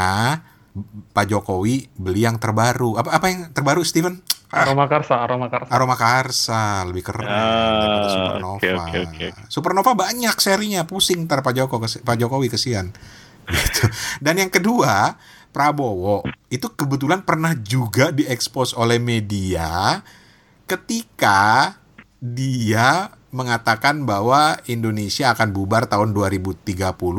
Pak 1.14 1.26
Jokowi 1.26 1.90
beli 1.94 2.26
yang 2.26 2.36
terbaru. 2.36 2.98
Apa 2.98 3.18
apa 3.18 3.26
yang 3.30 3.50
terbaru, 3.50 3.82
Steven? 3.82 4.18
Aroma 4.48 4.88
Karsa, 4.88 5.20
Aroma 5.20 5.52
Karsa. 5.52 5.68
Aroma 5.68 5.92
Karsa 5.94 6.62
lebih 6.88 7.04
keren 7.04 7.28
Ah, 7.28 8.08
Supernova. 8.08 8.56
oke, 8.56 8.68
oke, 8.72 8.98
oke. 9.04 9.26
Supernova 9.46 9.92
banyak 9.92 10.36
serinya, 10.40 10.88
pusing 10.88 11.28
ntar 11.28 11.44
Pak 11.44 11.52
Joko 11.52 11.76
Pak 11.78 12.16
Jokowi 12.16 12.48
kesian. 12.48 12.88
Gitu. 13.48 13.84
Dan 14.20 14.40
yang 14.40 14.52
kedua, 14.52 15.16
Prabowo 15.52 16.20
itu 16.48 16.68
kebetulan 16.68 17.24
pernah 17.24 17.56
juga 17.56 18.08
diekspos 18.08 18.72
oleh 18.72 19.00
media 19.00 20.00
ketika 20.64 21.72
dia 22.20 23.08
mengatakan 23.28 24.08
bahwa 24.08 24.56
Indonesia 24.64 25.32
akan 25.36 25.52
bubar 25.52 25.84
tahun 25.84 26.16
2030 26.16 26.64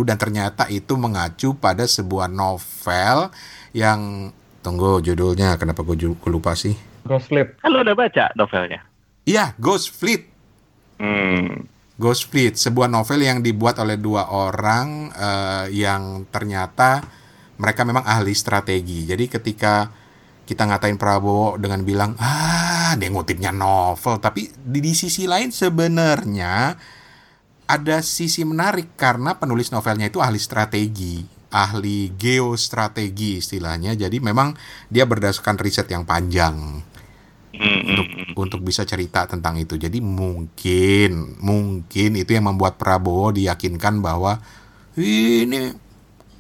dan 0.08 0.18
ternyata 0.18 0.66
itu 0.68 0.98
mengacu 0.98 1.54
pada 1.54 1.86
sebuah 1.86 2.26
novel 2.26 3.30
yang 3.78 4.34
tunggu 4.66 5.06
judulnya 5.06 5.56
kenapa 5.62 5.86
gue 5.86 5.96
gue 5.96 6.32
lupa 6.34 6.58
sih 6.58 6.74
Ghost 7.10 7.32
Flip. 7.32 7.58
Kan 7.58 7.74
lo 7.74 7.82
udah 7.82 7.96
baca 7.98 8.26
novelnya? 8.38 8.86
Iya, 9.26 9.58
Ghost 9.58 9.98
Fleet. 9.98 10.30
Hmm. 11.02 11.66
Ghost 12.00 12.32
Fleet, 12.32 12.56
sebuah 12.56 12.88
novel 12.88 13.26
yang 13.26 13.44
dibuat 13.44 13.82
oleh 13.82 14.00
dua 14.00 14.32
orang 14.32 15.12
eh, 15.12 15.66
yang 15.76 16.24
ternyata 16.32 17.04
mereka 17.60 17.84
memang 17.84 18.08
ahli 18.08 18.32
strategi. 18.32 19.04
Jadi 19.04 19.28
ketika 19.28 19.92
kita 20.50 20.66
ngatain 20.66 20.98
Prabowo 20.98 21.62
dengan 21.62 21.86
bilang, 21.86 22.18
ah 22.18 22.98
dia 22.98 23.14
ngutipnya 23.14 23.54
novel, 23.54 24.18
tapi 24.18 24.50
di, 24.50 24.82
di 24.82 24.98
sisi 24.98 25.30
lain 25.30 25.54
sebenarnya 25.54 26.74
ada 27.70 27.98
sisi 28.02 28.42
menarik 28.42 28.98
karena 28.98 29.38
penulis 29.38 29.70
novelnya 29.70 30.10
itu 30.10 30.18
ahli 30.18 30.42
strategi, 30.42 31.22
ahli 31.54 32.10
geostrategi 32.18 33.38
istilahnya. 33.38 33.94
Jadi 33.94 34.18
memang 34.18 34.58
dia 34.90 35.06
berdasarkan 35.06 35.62
riset 35.62 35.86
yang 35.94 36.02
panjang 36.02 36.82
Hmm, 37.50 37.66
hmm, 37.66 37.82
untuk 37.92 38.08
untuk 38.48 38.62
bisa 38.64 38.88
cerita 38.88 39.28
tentang 39.28 39.60
itu. 39.60 39.76
Jadi 39.76 40.00
mungkin 40.00 41.36
mungkin 41.44 42.10
itu 42.16 42.32
yang 42.32 42.48
membuat 42.48 42.80
Prabowo 42.80 43.36
diyakinkan 43.36 44.00
bahwa 44.00 44.40
ini 44.96 45.76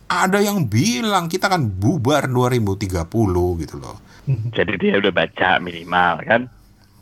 ada 0.09 0.41
yang 0.41 0.65
bilang 0.65 1.29
kita 1.29 1.45
kan 1.47 1.69
bubar 1.69 2.25
2030 2.25 3.05
gitu 3.61 3.75
loh. 3.77 3.97
Jadi 4.57 4.73
dia 4.81 4.97
udah 4.97 5.13
baca 5.13 5.49
minimal 5.61 6.15
kan? 6.25 6.41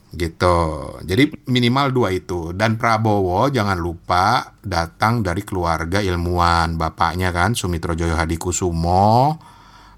Gitu. 0.07 0.57
Jadi 1.03 1.23
minimal 1.51 1.91
dua 1.91 2.09
itu 2.15 2.55
dan 2.55 2.79
Prabowo 2.79 3.51
jangan 3.51 3.75
lupa 3.75 4.55
datang 4.63 5.19
dari 5.19 5.43
keluarga 5.43 5.99
ilmuwan. 5.99 6.79
Bapaknya 6.79 7.35
kan 7.35 7.55
Sumitro 7.55 7.91
Joyo 7.91 8.15
Hadikusumo 8.15 9.35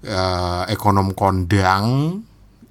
eh, 0.02 0.64
ekonom 0.70 1.14
kondang 1.14 2.18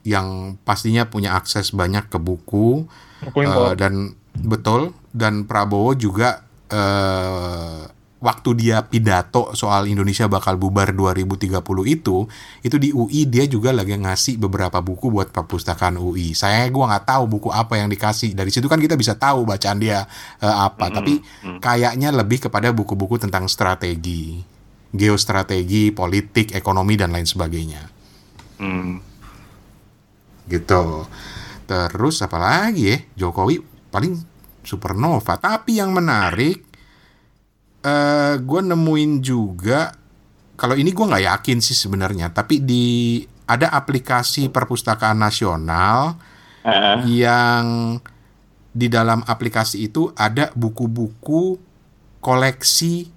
yang 0.03 0.59
pastinya 0.63 1.07
punya 1.07 1.35
akses 1.35 1.71
banyak 1.71 2.11
ke 2.11 2.19
buku 2.19 2.87
Eh, 3.19 3.73
dan 3.75 4.15
betul 4.39 4.95
dan 5.11 5.43
Prabowo 5.43 5.91
juga 5.91 6.47
eh, 6.71 7.83
waktu 8.19 8.49
dia 8.59 8.83
pidato 8.83 9.55
soal 9.55 9.87
Indonesia 9.87 10.27
bakal 10.27 10.59
bubar 10.59 10.91
2030 10.91 11.55
itu 11.87 12.27
itu 12.63 12.75
di 12.75 12.91
UI 12.91 13.23
dia 13.31 13.47
juga 13.47 13.71
lagi 13.71 13.95
ngasih 13.95 14.35
beberapa 14.35 14.83
buku 14.83 15.07
buat 15.07 15.31
perpustakaan 15.31 15.95
UI. 15.95 16.35
Saya 16.35 16.67
gua 16.67 16.91
nggak 16.91 17.05
tahu 17.07 17.23
buku 17.39 17.49
apa 17.49 17.79
yang 17.79 17.87
dikasih. 17.87 18.35
Dari 18.35 18.51
situ 18.51 18.67
kan 18.67 18.77
kita 18.77 18.99
bisa 18.99 19.15
tahu 19.15 19.47
bacaan 19.47 19.79
dia 19.79 20.03
eh, 20.43 20.55
apa. 20.55 20.91
Tapi 20.91 21.23
kayaknya 21.63 22.11
lebih 22.11 22.47
kepada 22.47 22.75
buku-buku 22.75 23.15
tentang 23.17 23.47
strategi, 23.47 24.43
geostrategi, 24.91 25.95
politik, 25.95 26.51
ekonomi 26.51 26.99
dan 26.99 27.15
lain 27.15 27.25
sebagainya. 27.25 27.83
Hmm. 28.59 28.99
gitu. 30.49 31.07
Terus 31.69 32.19
apa 32.25 32.41
lagi 32.41 32.91
ya? 32.91 32.97
Jokowi 33.15 33.61
paling 33.93 34.17
supernova. 34.65 35.37
Tapi 35.37 35.77
yang 35.77 35.93
menarik, 35.93 36.68
eh 37.83 38.35
gue 38.39 38.61
nemuin 38.63 39.11
juga 39.23 39.93
kalau 40.59 40.75
ini 40.75 40.91
gue 40.91 41.05
nggak 41.05 41.25
yakin 41.25 41.57
sih 41.63 41.77
sebenarnya. 41.77 42.31
Tapi 42.35 42.59
di 42.63 43.23
ada 43.49 43.71
aplikasi 43.73 44.51
perpustakaan 44.51 45.17
nasional 45.17 46.19
Eh, 46.59 47.23
yang 47.23 47.97
di 48.69 48.87
dalam 48.91 49.23
aplikasi 49.23 49.87
itu 49.87 50.11
ada 50.13 50.51
buku-buku 50.53 51.55
koleksi 52.19 53.07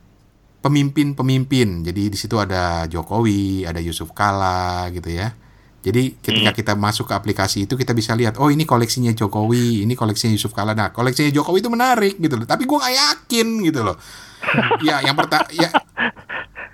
pemimpin-pemimpin. 0.63 1.83
Jadi 1.83 2.03
di 2.07 2.17
situ 2.19 2.39
ada 2.39 2.87
Jokowi, 2.87 3.67
ada 3.67 3.83
Yusuf 3.83 4.15
Kala 4.15 4.87
gitu 4.95 5.11
ya. 5.11 5.35
Jadi 5.83 6.15
ketika 6.17 6.51
kita 6.53 6.73
masuk 6.73 7.07
ke 7.07 7.15
aplikasi 7.15 7.67
itu 7.67 7.75
kita 7.75 7.91
bisa 7.91 8.15
lihat, 8.15 8.39
oh 8.39 8.49
ini 8.49 8.63
koleksinya 8.63 9.11
Jokowi, 9.11 9.83
ini 9.83 9.93
koleksinya 9.93 10.31
Yusuf 10.31 10.51
Kala. 10.51 10.73
Nah 10.73 10.89
koleksinya 10.89 11.29
Jokowi 11.29 11.59
itu 11.59 11.69
menarik 11.69 12.15
gitu 12.17 12.39
loh. 12.39 12.47
Tapi 12.47 12.63
gue 12.63 12.79
nggak 12.79 12.95
yakin 12.95 13.47
gitu 13.67 13.81
loh. 13.83 13.97
ya 14.87 15.03
yang 15.03 15.15
pertama, 15.15 15.47
ya 15.51 15.71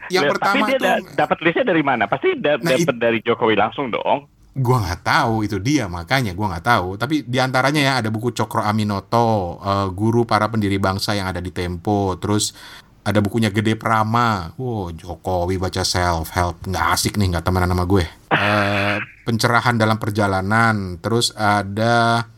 yang 0.08 0.24
Lah, 0.24 0.32
pertama 0.32 0.64
tapi 0.64 0.70
dia 0.70 0.78
tuh 0.78 0.88
da- 0.88 1.04
dapat 1.18 1.38
listnya 1.40 1.64
dari 1.66 1.82
mana? 1.82 2.04
Pasti 2.04 2.28
da- 2.34 2.56
Nah, 2.56 2.72
dapat 2.74 2.96
dari 2.96 3.18
Jokowi 3.20 3.54
langsung 3.54 3.88
dong. 3.88 4.28
gua 4.50 4.82
nggak 4.82 5.02
tahu 5.06 5.46
itu 5.46 5.62
dia 5.62 5.86
makanya 5.86 6.34
gua 6.34 6.50
nggak 6.50 6.66
tahu 6.66 6.88
tapi 6.98 7.22
di 7.22 7.38
antaranya 7.38 7.78
ya 7.78 7.92
ada 8.02 8.10
buku 8.10 8.34
Cokro 8.34 8.58
Aminoto 8.58 9.54
eh, 9.62 9.86
guru 9.94 10.26
para 10.26 10.50
pendiri 10.50 10.76
bangsa 10.76 11.14
yang 11.14 11.30
ada 11.30 11.38
di 11.38 11.54
Tempo 11.54 12.18
terus 12.18 12.50
Ada 13.08 13.24
bukunya 13.24 13.48
Gede 13.48 13.72
Prama. 13.72 14.52
Wow, 14.60 14.92
Jokowi 14.92 15.56
baca 15.56 15.80
self 15.80 16.36
help. 16.36 16.60
Nggak 16.68 16.86
asik 16.92 17.16
nih, 17.16 17.32
nggak 17.32 17.44
temenan 17.48 17.72
sama 17.72 17.88
gue. 17.88 18.04
Uh, 18.28 19.00
pencerahan 19.26 19.80
dalam 19.80 19.96
perjalanan. 19.96 21.00
Terus 21.00 21.32
ada 21.32 22.28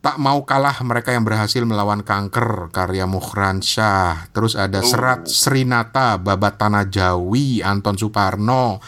Tak 0.00 0.16
mau 0.16 0.48
kalah 0.48 0.80
mereka 0.80 1.12
yang 1.12 1.28
berhasil 1.28 1.60
melawan 1.60 2.00
kanker 2.00 2.72
karya 2.72 3.04
Mukhran 3.04 3.60
Shah. 3.60 4.32
Terus 4.32 4.56
ada 4.56 4.80
Serat 4.80 5.28
Srinata, 5.28 6.16
Babat 6.16 6.56
Tanah 6.56 6.88
Jawi, 6.88 7.60
Anton 7.60 8.00
Suparno. 8.00 8.80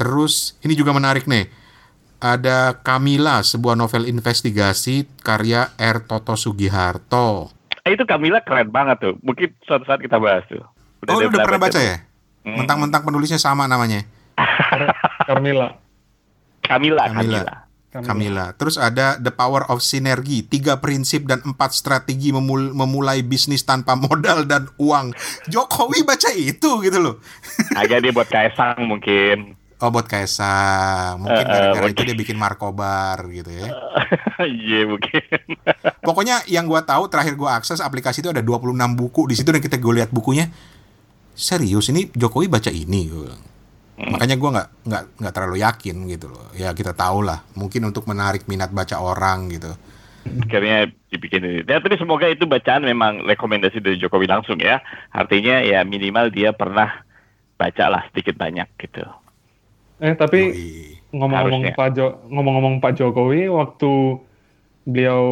Terus 0.00 0.56
ini 0.64 0.72
juga 0.72 0.96
menarik 0.96 1.28
nih. 1.28 1.52
Ada 2.24 2.80
Kamila, 2.80 3.44
sebuah 3.44 3.76
novel 3.76 4.08
investigasi 4.08 5.04
karya 5.20 5.76
R. 5.76 6.08
Toto 6.08 6.32
Sugiharto. 6.40 7.52
Eh, 7.86 7.94
itu 7.94 8.02
Kamila 8.02 8.42
keren 8.42 8.74
banget 8.74 8.98
tuh. 8.98 9.14
Mungkin 9.22 9.54
suatu 9.62 9.86
saat 9.86 10.02
kita 10.02 10.18
bahas 10.18 10.42
tuh. 10.50 10.58
Udah 11.06 11.12
oh, 11.14 11.30
udah 11.30 11.40
pernah 11.46 11.62
baca 11.62 11.78
ya? 11.78 12.02
Hmm. 12.42 12.58
Mentang-mentang 12.58 13.06
penulisnya 13.06 13.38
sama 13.38 13.70
namanya. 13.70 14.02
Kamila. 15.30 15.78
Kamila. 16.66 17.06
Kamila. 17.06 17.54
Kamila. 18.02 18.52
Terus 18.58 18.76
ada 18.76 19.16
The 19.16 19.30
Power 19.32 19.70
of 19.70 19.80
Synergy, 19.80 20.44
tiga 20.44 20.82
prinsip 20.82 21.24
dan 21.24 21.40
empat 21.46 21.72
strategi 21.72 22.34
memul 22.34 22.74
memulai 22.74 23.22
bisnis 23.22 23.62
tanpa 23.62 23.94
modal 23.96 24.44
dan 24.44 24.66
uang. 24.76 25.14
Jokowi 25.48 26.02
baca 26.02 26.30
itu 26.34 26.70
gitu 26.82 26.98
loh. 26.98 27.22
Agak 27.78 28.02
dia 28.02 28.12
buat 28.12 28.28
Kaisang 28.28 28.82
mungkin. 28.84 29.54
Oh 29.76 29.92
buat 29.92 30.08
Kaisang, 30.08 31.20
mungkin 31.20 31.44
eh, 31.44 31.52
gara-gara 31.52 31.84
uh, 31.84 31.88
uh, 31.88 31.92
itu 31.92 32.00
dia 32.08 32.16
bikin 32.16 32.40
Markobar 32.40 33.20
gitu 33.28 33.52
ya. 33.52 33.68
Iya 34.36 34.84
yeah, 34.84 34.84
mungkin. 34.84 35.20
Pokoknya 36.06 36.44
yang 36.48 36.68
gua 36.68 36.84
tahu 36.84 37.08
terakhir 37.08 37.36
gua 37.40 37.56
akses 37.56 37.80
aplikasi 37.80 38.20
itu 38.20 38.28
ada 38.28 38.44
26 38.44 38.72
buku 38.96 39.28
di 39.28 39.34
situ 39.36 39.48
dan 39.48 39.64
kita 39.64 39.80
gue 39.80 39.92
lihat 39.96 40.12
bukunya. 40.12 40.52
Serius 41.36 41.88
ini 41.92 42.08
Jokowi 42.12 42.48
baca 42.48 42.68
ini 42.72 43.08
gue 43.08 43.32
Hmm. 43.96 44.12
Makanya 44.12 44.36
gue 44.36 44.50
nggak 44.52 44.68
nggak 44.84 45.02
nggak 45.24 45.32
terlalu 45.32 45.56
yakin 45.64 45.96
gitu 46.12 46.28
loh. 46.28 46.46
Ya 46.52 46.76
kita 46.76 46.92
tahu 46.92 47.24
lah. 47.24 47.40
Mungkin 47.56 47.80
untuk 47.88 48.04
menarik 48.04 48.44
minat 48.44 48.68
baca 48.68 49.00
orang 49.00 49.48
gitu. 49.48 49.72
Akhirnya 50.44 50.90
dibikin 51.08 51.40
ini. 51.40 51.60
Ya, 51.64 51.80
tapi 51.80 51.96
semoga 51.96 52.28
itu 52.28 52.44
bacaan 52.44 52.84
memang 52.84 53.24
rekomendasi 53.24 53.80
dari 53.80 53.96
Jokowi 53.96 54.28
langsung 54.28 54.60
ya. 54.60 54.84
Artinya 55.16 55.64
ya 55.64 55.80
minimal 55.86 56.28
dia 56.28 56.52
pernah 56.52 57.06
baca 57.56 57.84
lah 57.88 58.02
sedikit 58.12 58.36
banyak 58.36 58.68
gitu. 58.76 59.06
Eh 60.02 60.14
tapi 60.14 60.40
ngomong-ngomong 61.14 61.72
Pak 61.72 61.88
jo 61.96 62.06
ngomong-ngomong 62.28 62.74
Pak 62.84 62.92
Jokowi 63.00 63.48
waktu 63.48 64.20
beliau 64.86 65.24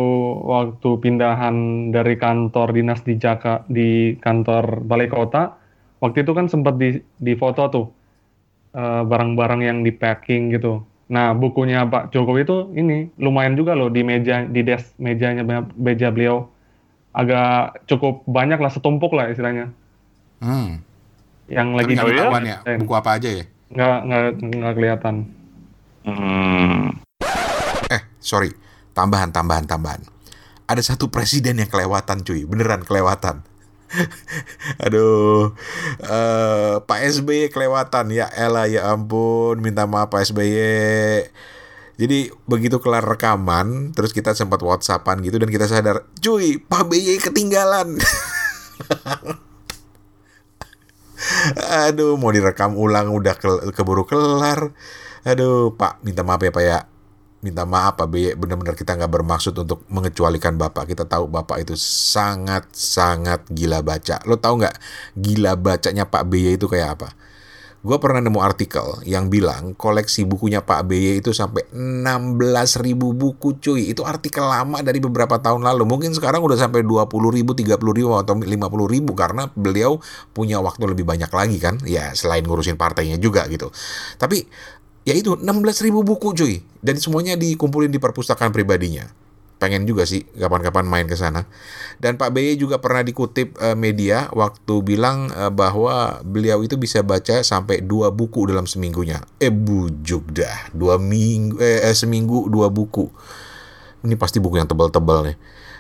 waktu 0.43 0.89
pindahan 0.99 1.89
dari 1.95 2.19
kantor 2.19 2.75
dinas 2.75 3.05
di 3.07 3.15
Jaka 3.21 3.63
di 3.71 4.19
kantor 4.19 4.83
balai 4.83 5.07
kota 5.07 5.55
waktu 6.03 6.27
itu 6.27 6.33
kan 6.35 6.51
sempat 6.51 6.75
di 6.75 6.99
di 7.23 7.33
foto 7.39 7.63
tuh 7.71 7.87
Eh, 8.75 9.03
barang-barang 9.07 9.63
uh, 9.63 9.67
yang 9.71 9.79
di 9.87 9.95
packing 9.95 10.51
gitu. 10.51 10.83
Nah, 11.07 11.31
bukunya 11.31 11.87
Pak 11.87 12.11
Jokowi 12.11 12.43
itu 12.43 12.75
ini 12.75 13.07
lumayan 13.23 13.55
juga 13.55 13.79
loh 13.79 13.87
di 13.87 14.03
meja 14.03 14.43
di 14.51 14.67
desk 14.67 14.99
mejanya 14.99 15.47
meja 15.79 16.11
beliau 16.11 16.51
agak 17.15 17.87
cukup 17.87 18.27
banyak 18.27 18.59
lah 18.59 18.75
setumpuk 18.75 19.15
lah 19.15 19.31
istilahnya. 19.31 19.71
Hmm. 20.43 20.83
Yang 21.47 21.69
lagi 21.71 21.95
di 21.95 22.03
ya? 22.19 22.59
Buku 22.83 22.95
apa 22.99 23.15
aja 23.15 23.31
ya? 23.31 23.47
Nggak 23.75 23.99
nggak 24.07 24.25
nggak 24.39 24.75
kelihatan. 24.79 25.17
Hmm. 26.07 26.95
Eh, 27.91 28.03
sorry. 28.23 28.55
Tambahan, 28.95 29.35
tambahan, 29.35 29.67
tambahan. 29.67 30.07
Ada 30.71 30.95
satu 30.95 31.11
presiden 31.11 31.59
yang 31.59 31.67
kelewatan 31.67 32.23
cuy, 32.23 32.47
beneran 32.47 32.87
kelewatan. 32.87 33.43
Aduh, 34.87 35.55
uh, 36.07 36.75
Pak 36.83 37.01
SBY 37.03 37.51
kelewatan 37.51 38.11
ya 38.15 38.31
Ella 38.33 38.71
ya 38.71 38.95
ampun, 38.95 39.59
minta 39.59 39.85
maaf 39.91 40.15
Pak 40.15 40.31
SBY. 40.31 41.27
Jadi 41.95 42.31
begitu 42.47 42.83
kelar 42.83 43.07
rekaman, 43.07 43.95
terus 43.95 44.11
kita 44.11 44.35
sempat 44.35 44.63
WhatsAppan 44.63 45.23
gitu 45.23 45.39
dan 45.39 45.51
kita 45.51 45.67
sadar, 45.71 46.07
cuy, 46.23 46.59
Pak 46.59 46.91
BY 46.91 47.19
ketinggalan. 47.23 47.99
Aduh, 51.89 52.17
mau 52.17 52.31
direkam 52.31 52.75
ulang 52.77 53.13
udah 53.13 53.35
ke 53.37 53.49
keburu 53.73 54.05
kelar. 54.05 54.73
Aduh, 55.25 55.73
Pak, 55.73 56.05
minta 56.05 56.21
maaf 56.21 56.43
ya 56.45 56.53
Pak 56.53 56.65
ya. 56.65 56.79
Minta 57.45 57.69
maaf 57.69 58.01
Pak 58.01 58.09
BY 58.09 58.41
benar-benar 58.41 58.73
kita 58.73 58.97
nggak 58.97 59.13
bermaksud 59.21 59.53
untuk 59.53 59.85
mengecualikan 59.93 60.57
Bapak. 60.57 60.89
Kita 60.89 61.05
tahu 61.05 61.29
Bapak 61.29 61.61
itu 61.61 61.77
sangat 61.77 62.73
sangat 62.73 63.45
gila 63.53 63.85
baca. 63.85 64.17
Lo 64.25 64.41
tahu 64.41 64.65
nggak 64.65 64.77
gila 65.13 65.53
bacanya 65.61 66.09
Pak 66.09 66.25
BY 66.25 66.57
itu 66.57 66.65
kayak 66.73 66.97
apa 66.97 67.13
gue 67.85 67.97
pernah 68.01 68.25
nemu 68.25 68.41
artikel 68.41 69.05
yang 69.05 69.29
bilang 69.29 69.77
koleksi 69.77 70.25
bukunya 70.25 70.65
Pak 70.65 70.89
BY 70.89 71.21
itu 71.21 71.37
sampai 71.37 71.69
16 71.69 72.81
ribu 72.81 73.13
buku 73.13 73.61
cuy. 73.61 73.93
Itu 73.93 74.09
artikel 74.09 74.41
lama 74.41 74.81
dari 74.81 75.05
beberapa 75.05 75.37
tahun 75.37 75.61
lalu. 75.61 75.85
Mungkin 75.85 76.17
sekarang 76.17 76.41
udah 76.41 76.57
sampai 76.57 76.81
20 76.81 77.05
ribu 77.37 77.53
30 77.53 77.77
ribu 77.77 78.17
atau 78.17 78.41
50 78.41 78.49
ribu 78.89 79.13
karena 79.13 79.53
beliau 79.53 80.01
punya 80.33 80.65
waktu 80.65 80.97
lebih 80.97 81.05
banyak 81.05 81.29
lagi 81.29 81.61
kan? 81.61 81.77
Ya 81.85 82.17
selain 82.17 82.49
ngurusin 82.49 82.81
partainya 82.81 83.21
juga 83.21 83.45
gitu. 83.53 83.69
Tapi 84.17 84.49
ya 85.05 85.13
itu 85.13 85.37
16 85.37 85.45
ribu 85.85 86.01
buku 86.01 86.33
cuy. 86.33 86.65
Dan 86.81 86.97
semuanya 86.97 87.37
dikumpulin 87.37 87.93
di 87.93 88.01
perpustakaan 88.01 88.49
pribadinya 88.57 89.24
pengen 89.59 89.87
juga 89.87 90.05
sih 90.05 90.27
kapan-kapan 90.37 90.85
main 90.85 91.07
ke 91.07 91.17
sana. 91.17 91.47
Dan 92.03 92.19
Pak 92.19 92.35
BY 92.35 92.59
juga 92.59 92.83
pernah 92.83 93.01
dikutip 93.07 93.57
uh, 93.63 93.79
media 93.79 94.29
waktu 94.35 94.75
bilang 94.83 95.31
uh, 95.33 95.49
bahwa 95.49 96.21
beliau 96.27 96.61
itu 96.61 96.75
bisa 96.77 97.01
baca 97.01 97.41
sampai 97.41 97.81
dua 97.81 98.11
buku 98.11 98.51
dalam 98.51 98.67
seminggunya. 98.69 99.23
Eh 99.39 99.55
bujuk 99.55 100.35
dah. 100.35 100.69
Dua 100.75 100.99
minggu 101.01 101.63
eh, 101.63 101.87
eh 101.87 101.97
seminggu 101.97 102.51
dua 102.51 102.69
buku. 102.69 103.07
Ini 104.05 104.15
pasti 104.21 104.43
buku 104.43 104.61
yang 104.61 104.69
tebal-tebal 104.69 105.33
nih. 105.33 105.39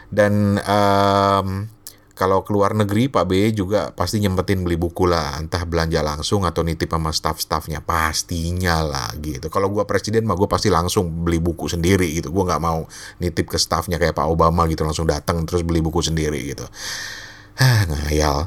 Dan 0.08 0.56
um, 0.62 1.68
kalau 2.14 2.46
keluar 2.46 2.78
negeri 2.78 3.10
Pak 3.10 3.26
B 3.26 3.50
juga 3.50 3.90
pasti 3.90 4.22
nyempetin 4.22 4.62
beli 4.62 4.78
buku 4.78 5.10
lah. 5.10 5.34
Entah 5.38 5.66
belanja 5.66 5.98
langsung 5.98 6.46
atau 6.46 6.62
nitip 6.62 6.86
sama 6.86 7.10
staff-staffnya. 7.10 7.82
Pastinya 7.82 8.86
lah 8.86 9.10
gitu. 9.18 9.50
Kalau 9.50 9.66
gue 9.74 9.82
presiden 9.82 10.22
mah 10.22 10.38
gue 10.38 10.46
pasti 10.46 10.70
langsung 10.70 11.10
beli 11.26 11.42
buku 11.42 11.66
sendiri 11.66 12.06
gitu. 12.14 12.30
Gue 12.30 12.46
nggak 12.46 12.62
mau 12.62 12.86
nitip 13.18 13.50
ke 13.50 13.58
staffnya 13.58 13.98
kayak 13.98 14.14
Pak 14.14 14.30
Obama 14.30 14.62
gitu. 14.70 14.86
Langsung 14.86 15.10
datang 15.10 15.42
terus 15.42 15.66
beli 15.66 15.82
buku 15.82 15.98
sendiri 16.06 16.54
gitu. 16.54 16.64
Hah, 17.58 17.86
ngayal. 17.90 18.46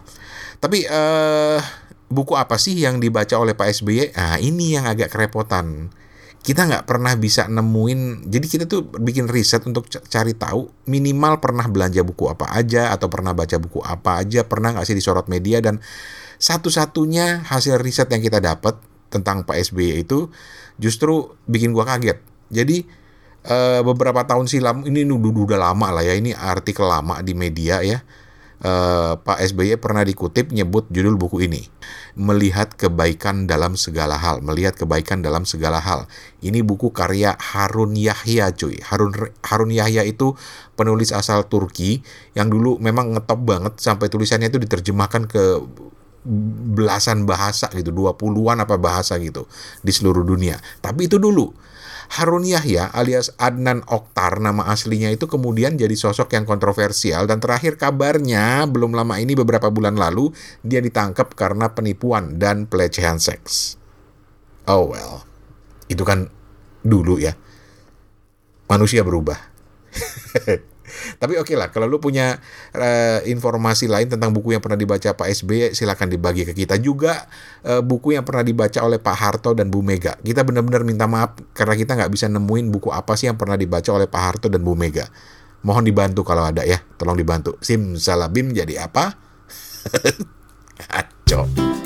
Tapi 0.64 0.88
uh, 0.88 1.60
buku 2.08 2.40
apa 2.40 2.56
sih 2.56 2.80
yang 2.80 3.04
dibaca 3.04 3.36
oleh 3.36 3.52
Pak 3.52 3.84
SBY 3.84 4.16
nah 4.16 4.40
ini 4.40 4.80
yang 4.80 4.88
agak 4.88 5.12
kerepotan 5.12 5.92
kita 6.48 6.64
nggak 6.64 6.88
pernah 6.88 7.12
bisa 7.20 7.52
nemuin 7.52 8.24
jadi 8.24 8.46
kita 8.48 8.66
tuh 8.72 8.88
bikin 9.04 9.28
riset 9.28 9.68
untuk 9.68 9.92
cari 9.92 10.32
tahu 10.32 10.72
minimal 10.88 11.44
pernah 11.44 11.68
belanja 11.68 12.08
buku 12.08 12.32
apa 12.32 12.56
aja 12.56 12.96
atau 12.96 13.12
pernah 13.12 13.36
baca 13.36 13.60
buku 13.60 13.84
apa 13.84 14.24
aja 14.24 14.48
pernah 14.48 14.72
nggak 14.72 14.88
sih 14.88 14.96
disorot 14.96 15.28
media 15.28 15.60
dan 15.60 15.84
satu-satunya 16.40 17.44
hasil 17.52 17.84
riset 17.84 18.08
yang 18.16 18.24
kita 18.24 18.40
dapat 18.40 18.80
tentang 19.12 19.44
Pak 19.44 19.60
SBY 19.60 20.08
itu 20.08 20.32
justru 20.78 21.36
bikin 21.50 21.74
gua 21.74 21.88
kaget. 21.88 22.22
Jadi 22.48 22.86
uh, 23.50 23.82
beberapa 23.84 24.24
tahun 24.24 24.46
silam 24.48 24.86
ini 24.86 25.04
udah, 25.04 25.32
udah 25.34 25.60
lama 25.60 26.00
lah 26.00 26.04
ya 26.06 26.16
ini 26.16 26.32
artikel 26.32 26.88
lama 26.88 27.20
di 27.26 27.34
media 27.36 27.84
ya 27.84 28.00
uh, 28.64 29.20
Pak 29.20 29.38
SBY 29.52 29.78
pernah 29.78 30.02
dikutip 30.06 30.54
nyebut 30.54 30.88
judul 30.90 31.20
buku 31.20 31.46
ini 31.46 31.68
melihat 32.18 32.74
kebaikan 32.74 33.46
dalam 33.46 33.78
segala 33.78 34.18
hal 34.18 34.42
melihat 34.42 34.74
kebaikan 34.78 35.22
dalam 35.22 35.46
segala 35.46 35.78
hal 35.78 36.10
ini 36.42 36.66
buku 36.66 36.90
karya 36.90 37.38
Harun 37.38 37.94
Yahya 37.94 38.54
cuy 38.54 38.82
Harun 38.82 39.14
Harun 39.46 39.72
Yahya 39.74 40.06
itu 40.06 40.34
penulis 40.74 41.14
asal 41.14 41.46
Turki 41.46 42.02
yang 42.34 42.50
dulu 42.50 42.82
memang 42.82 43.14
ngetop 43.14 43.42
banget 43.46 43.78
sampai 43.78 44.10
tulisannya 44.10 44.50
itu 44.50 44.62
diterjemahkan 44.62 45.30
ke 45.30 45.44
belasan 46.76 47.24
bahasa 47.24 47.72
gitu, 47.72 47.96
dua 47.96 48.20
puluhan 48.20 48.60
apa 48.60 48.76
bahasa 48.76 49.16
gitu 49.18 49.48
di 49.80 49.96
seluruh 49.96 50.28
dunia. 50.28 50.60
Tapi 50.84 51.08
itu 51.08 51.16
dulu. 51.18 51.56
Harun 52.08 52.48
Yahya 52.48 52.88
alias 52.96 53.36
Adnan 53.36 53.84
Oktar 53.88 54.40
nama 54.40 54.72
aslinya 54.72 55.12
itu 55.12 55.28
kemudian 55.28 55.76
jadi 55.76 55.92
sosok 55.92 56.32
yang 56.34 56.48
kontroversial 56.48 57.28
dan 57.28 57.44
terakhir 57.44 57.76
kabarnya 57.76 58.64
belum 58.70 58.96
lama 58.96 59.20
ini 59.20 59.36
beberapa 59.36 59.68
bulan 59.68 60.00
lalu 60.00 60.32
dia 60.64 60.80
ditangkap 60.80 61.36
karena 61.36 61.76
penipuan 61.76 62.40
dan 62.40 62.66
pelecehan 62.70 63.20
seks. 63.20 63.76
Oh 64.68 64.88
well, 64.88 65.28
itu 65.92 66.04
kan 66.08 66.32
dulu 66.84 67.20
ya. 67.20 67.36
Manusia 68.68 69.04
berubah. 69.04 69.40
Tapi 71.16 71.40
oke 71.40 71.48
okay 71.48 71.56
lah, 71.56 71.72
kalau 71.72 71.88
lu 71.88 72.04
punya 72.04 72.36
uh, 72.76 73.20
informasi 73.24 73.88
lain 73.88 74.12
tentang 74.12 74.36
buku 74.36 74.52
yang 74.52 74.62
pernah 74.62 74.76
dibaca 74.76 75.16
Pak 75.16 75.28
SBY, 75.32 75.72
silakan 75.72 76.12
dibagi 76.12 76.44
ke 76.44 76.52
kita 76.52 76.76
juga 76.76 77.24
uh, 77.64 77.80
buku 77.80 78.20
yang 78.20 78.28
pernah 78.28 78.44
dibaca 78.44 78.80
oleh 78.84 79.00
Pak 79.00 79.16
Harto 79.16 79.56
dan 79.56 79.72
Bu 79.72 79.80
Mega. 79.80 80.20
Kita 80.20 80.44
benar-benar 80.44 80.84
minta 80.84 81.08
maaf 81.08 81.40
karena 81.56 81.76
kita 81.80 81.96
nggak 81.96 82.12
bisa 82.12 82.28
nemuin 82.28 82.68
buku 82.74 82.92
apa 82.92 83.16
sih 83.16 83.32
yang 83.32 83.40
pernah 83.40 83.56
dibaca 83.56 83.90
oleh 83.96 84.08
Pak 84.12 84.22
Harto 84.22 84.48
dan 84.52 84.62
Bu 84.62 84.76
Mega. 84.76 85.08
Mohon 85.66 85.84
dibantu 85.90 86.22
kalau 86.22 86.46
ada 86.46 86.64
ya, 86.68 86.80
tolong 87.00 87.18
dibantu. 87.18 87.58
Sim 87.64 87.98
salabim 87.98 88.54
jadi 88.54 88.88
apa? 88.88 89.16
Kacau. 90.78 91.77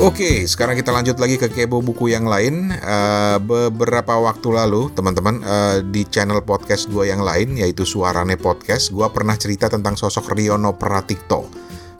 Oke, 0.00 0.48
sekarang 0.48 0.80
kita 0.80 0.96
lanjut 0.96 1.20
lagi 1.20 1.36
ke 1.36 1.52
kebo 1.52 1.84
buku 1.84 2.08
yang 2.08 2.24
lain. 2.24 2.72
Uh, 2.72 3.36
beberapa 3.36 4.16
waktu 4.16 4.48
lalu, 4.48 4.88
teman-teman, 4.96 5.44
uh, 5.44 5.84
di 5.84 6.08
channel 6.08 6.40
podcast 6.40 6.88
gue 6.88 7.12
yang 7.12 7.20
lain, 7.20 7.60
yaitu 7.60 7.84
Suarane 7.84 8.40
Podcast, 8.40 8.96
gue 8.96 9.04
pernah 9.12 9.36
cerita 9.36 9.68
tentang 9.68 10.00
sosok 10.00 10.32
Riono 10.32 10.72
Pratikto, 10.80 11.52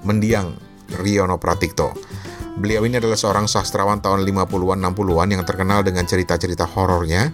mendiang 0.09 0.49
Riono 0.97 1.37
Pratikto. 1.37 1.93
Beliau 2.57 2.89
ini 2.89 2.97
adalah 2.97 3.21
seorang 3.21 3.45
sastrawan 3.45 4.01
tahun 4.01 4.25
50-an, 4.25 4.81
60-an 4.81 5.29
yang 5.37 5.45
terkenal 5.45 5.85
dengan 5.85 6.09
cerita-cerita 6.09 6.65
horornya, 6.73 7.29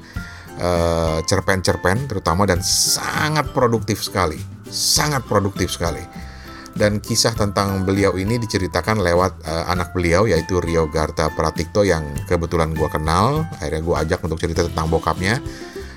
uh, 0.59 1.23
cerpen-cerpen 1.23 2.11
terutama, 2.11 2.43
dan 2.43 2.59
sangat 2.67 3.55
produktif 3.55 4.03
sekali. 4.03 4.43
Sangat 4.67 5.31
produktif 5.31 5.71
sekali 5.71 6.26
dan 6.77 7.01
kisah 7.01 7.33
tentang 7.33 7.83
beliau 7.89 8.15
ini 8.21 8.37
diceritakan 8.37 9.01
lewat 9.01 9.43
uh, 9.49 9.65
anak 9.73 9.97
beliau 9.97 10.29
yaitu 10.29 10.61
Rio 10.61 10.87
Garta 10.93 11.33
Pratikto 11.33 11.83
yang 11.83 12.05
kebetulan 12.29 12.77
gue 12.77 12.87
kenal. 12.93 13.49
Akhirnya 13.59 13.83
gue 13.83 13.97
ajak 13.97 14.21
untuk 14.23 14.37
cerita 14.37 14.63
tentang 14.63 14.93
bokapnya. 14.93 15.41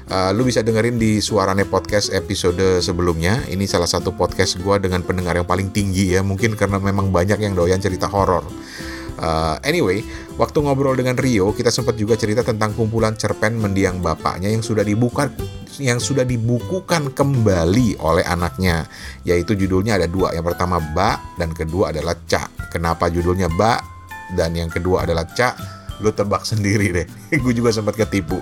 Uh, 0.10 0.34
lu 0.34 0.42
bisa 0.42 0.65
dengerin 0.65 0.98
di 0.98 1.22
Suarane 1.22 1.68
Podcast 1.68 2.15
episode 2.15 2.82
sebelumnya. 2.82 3.46
Ini 3.46 3.62
salah 3.70 3.86
satu 3.86 4.15
podcast 4.15 4.58
gue 4.58 4.76
dengan 4.82 5.06
pendengar 5.06 5.38
yang 5.38 5.46
paling 5.46 5.70
tinggi 5.70 6.18
ya 6.18 6.26
mungkin 6.26 6.58
karena 6.58 6.82
memang 6.82 7.13
banyak 7.13 7.38
yang 7.38 7.54
doyan 7.54 7.78
cerita 7.78 8.10
horor. 8.10 8.42
Uh, 9.20 9.60
anyway, 9.68 10.00
waktu 10.39 10.63
ngobrol 10.63 10.96
dengan 10.96 11.20
Rio, 11.20 11.52
kita 11.52 11.70
sempat 11.70 12.00
juga 12.00 12.15
cerita 12.15 12.39
tentang 12.42 12.72
kumpulan 12.72 13.20
cerpen 13.20 13.60
mendiang 13.60 14.00
bapaknya 14.00 14.48
yang 14.48 14.63
sudah 14.63 14.82
dibuka 14.82 15.28
yang 15.80 15.98
sudah 15.98 16.28
dibukukan 16.28 17.15
kembali 17.15 17.98
oleh 18.04 18.24
anaknya, 18.28 18.86
yaitu 19.24 19.56
judulnya 19.56 19.96
ada 19.96 20.06
dua. 20.06 20.36
Yang 20.36 20.54
pertama 20.54 20.78
Ba 20.80 21.18
dan 21.39 21.56
kedua 21.56 21.96
adalah 21.96 22.20
Ca. 22.28 22.52
Kenapa 22.70 23.08
judulnya 23.08 23.48
Ba 23.50 23.80
dan 24.36 24.54
yang 24.54 24.68
kedua 24.68 25.08
adalah 25.08 25.26
Ca? 25.26 25.56
Lu 26.04 26.12
tebak 26.12 26.44
sendiri 26.44 26.92
deh. 26.92 27.08
Gue 27.44 27.56
juga 27.56 27.72
sempat 27.72 27.96
ketipu. 27.96 28.39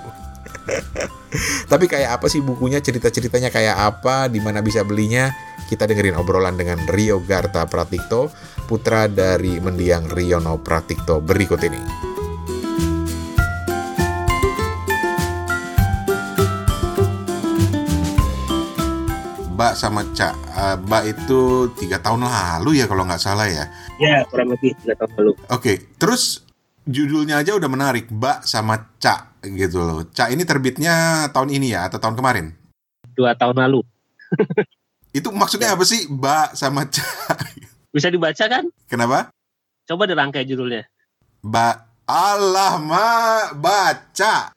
Tapi 1.70 1.84
kayak 1.88 2.20
apa 2.20 2.26
sih 2.28 2.42
bukunya, 2.44 2.82
cerita-ceritanya 2.82 3.48
kayak 3.48 3.76
apa, 3.78 4.28
di 4.28 4.42
mana 4.42 4.60
bisa 4.60 4.84
belinya? 4.84 5.32
Kita 5.68 5.84
dengerin 5.84 6.16
obrolan 6.16 6.56
dengan 6.56 6.80
Rio 6.88 7.20
Garta 7.20 7.68
Pratikto, 7.68 8.32
putra 8.64 9.04
dari 9.04 9.60
mendiang 9.60 10.08
Riono 10.08 10.56
Pratikto 10.60 11.20
berikut 11.20 11.60
ini. 11.60 12.07
Mbak 19.58 19.74
sama 19.74 20.06
Cak, 20.14 20.38
uh, 20.54 20.76
Mbak 20.86 21.18
itu 21.18 21.66
tiga 21.82 21.98
tahun 21.98 22.30
lalu 22.30 22.78
ya 22.78 22.86
kalau 22.86 23.02
nggak 23.02 23.18
salah 23.18 23.50
ya? 23.50 23.66
Ya 23.98 24.22
kurang 24.30 24.54
lebih 24.54 24.70
tiga 24.78 24.94
tahun 24.94 25.10
lalu. 25.18 25.32
Oke, 25.34 25.42
okay. 25.50 25.76
terus 25.98 26.46
judulnya 26.86 27.42
aja 27.42 27.58
udah 27.58 27.66
menarik, 27.66 28.06
Mbak 28.06 28.46
sama 28.46 28.94
Cak 29.02 29.42
gitu 29.42 29.82
loh. 29.82 30.06
Cak 30.14 30.30
ini 30.30 30.46
terbitnya 30.46 31.26
tahun 31.34 31.50
ini 31.50 31.74
ya 31.74 31.90
atau 31.90 31.98
tahun 31.98 32.14
kemarin? 32.14 32.54
Dua 33.18 33.34
tahun 33.34 33.58
lalu. 33.58 33.82
Itu 35.18 35.34
maksudnya 35.34 35.74
apa 35.74 35.82
sih 35.82 36.06
Mbak 36.06 36.54
sama 36.54 36.86
Ca? 36.86 37.02
Bisa 37.90 38.14
dibaca 38.14 38.44
kan? 38.46 38.62
Kenapa? 38.86 39.34
Coba 39.90 40.06
dirangkai 40.06 40.46
judulnya. 40.46 40.86
Mbak 41.42 41.74
Allah 42.08 42.80
ma 42.80 43.08
baca. 43.52 44.56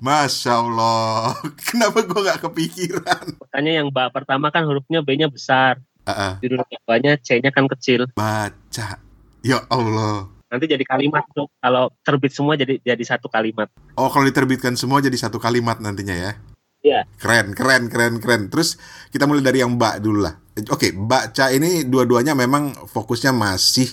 Masya 0.00 0.64
Allah. 0.64 1.36
Kenapa 1.68 2.00
gue 2.00 2.20
gak 2.24 2.40
kepikiran? 2.40 3.36
Makanya 3.36 3.72
yang 3.84 3.92
mbak 3.92 4.16
pertama 4.16 4.48
kan 4.48 4.64
hurufnya 4.64 5.04
B-nya 5.04 5.28
besar. 5.28 5.84
Uh-uh. 6.08 6.40
Judul 6.40 6.64
keduanya 6.64 7.20
C-nya 7.20 7.52
kan 7.52 7.68
kecil. 7.68 8.08
Baca. 8.16 8.96
Ya 9.44 9.60
Allah. 9.68 10.24
Nanti 10.48 10.64
jadi 10.64 10.80
kalimat 10.88 11.28
tuh. 11.36 11.52
Kalau 11.60 11.92
terbit 12.00 12.32
semua 12.32 12.56
jadi 12.56 12.80
jadi 12.80 13.04
satu 13.04 13.28
kalimat. 13.28 13.68
Oh, 14.00 14.08
kalau 14.08 14.24
diterbitkan 14.24 14.72
semua 14.72 15.04
jadi 15.04 15.20
satu 15.20 15.36
kalimat 15.36 15.84
nantinya 15.84 16.16
ya? 16.16 16.32
Iya. 16.80 17.04
Keren, 17.20 17.52
keren, 17.52 17.92
keren, 17.92 18.24
keren. 18.24 18.48
Terus 18.48 18.80
kita 19.12 19.28
mulai 19.28 19.44
dari 19.44 19.60
yang 19.60 19.76
Mbak 19.76 20.00
dulu 20.00 20.24
lah. 20.24 20.40
Oke, 20.72 20.96
Mbak 20.96 21.36
Ca 21.36 21.52
ini 21.52 21.84
dua-duanya 21.84 22.32
memang 22.32 22.72
fokusnya 22.88 23.36
masih 23.36 23.92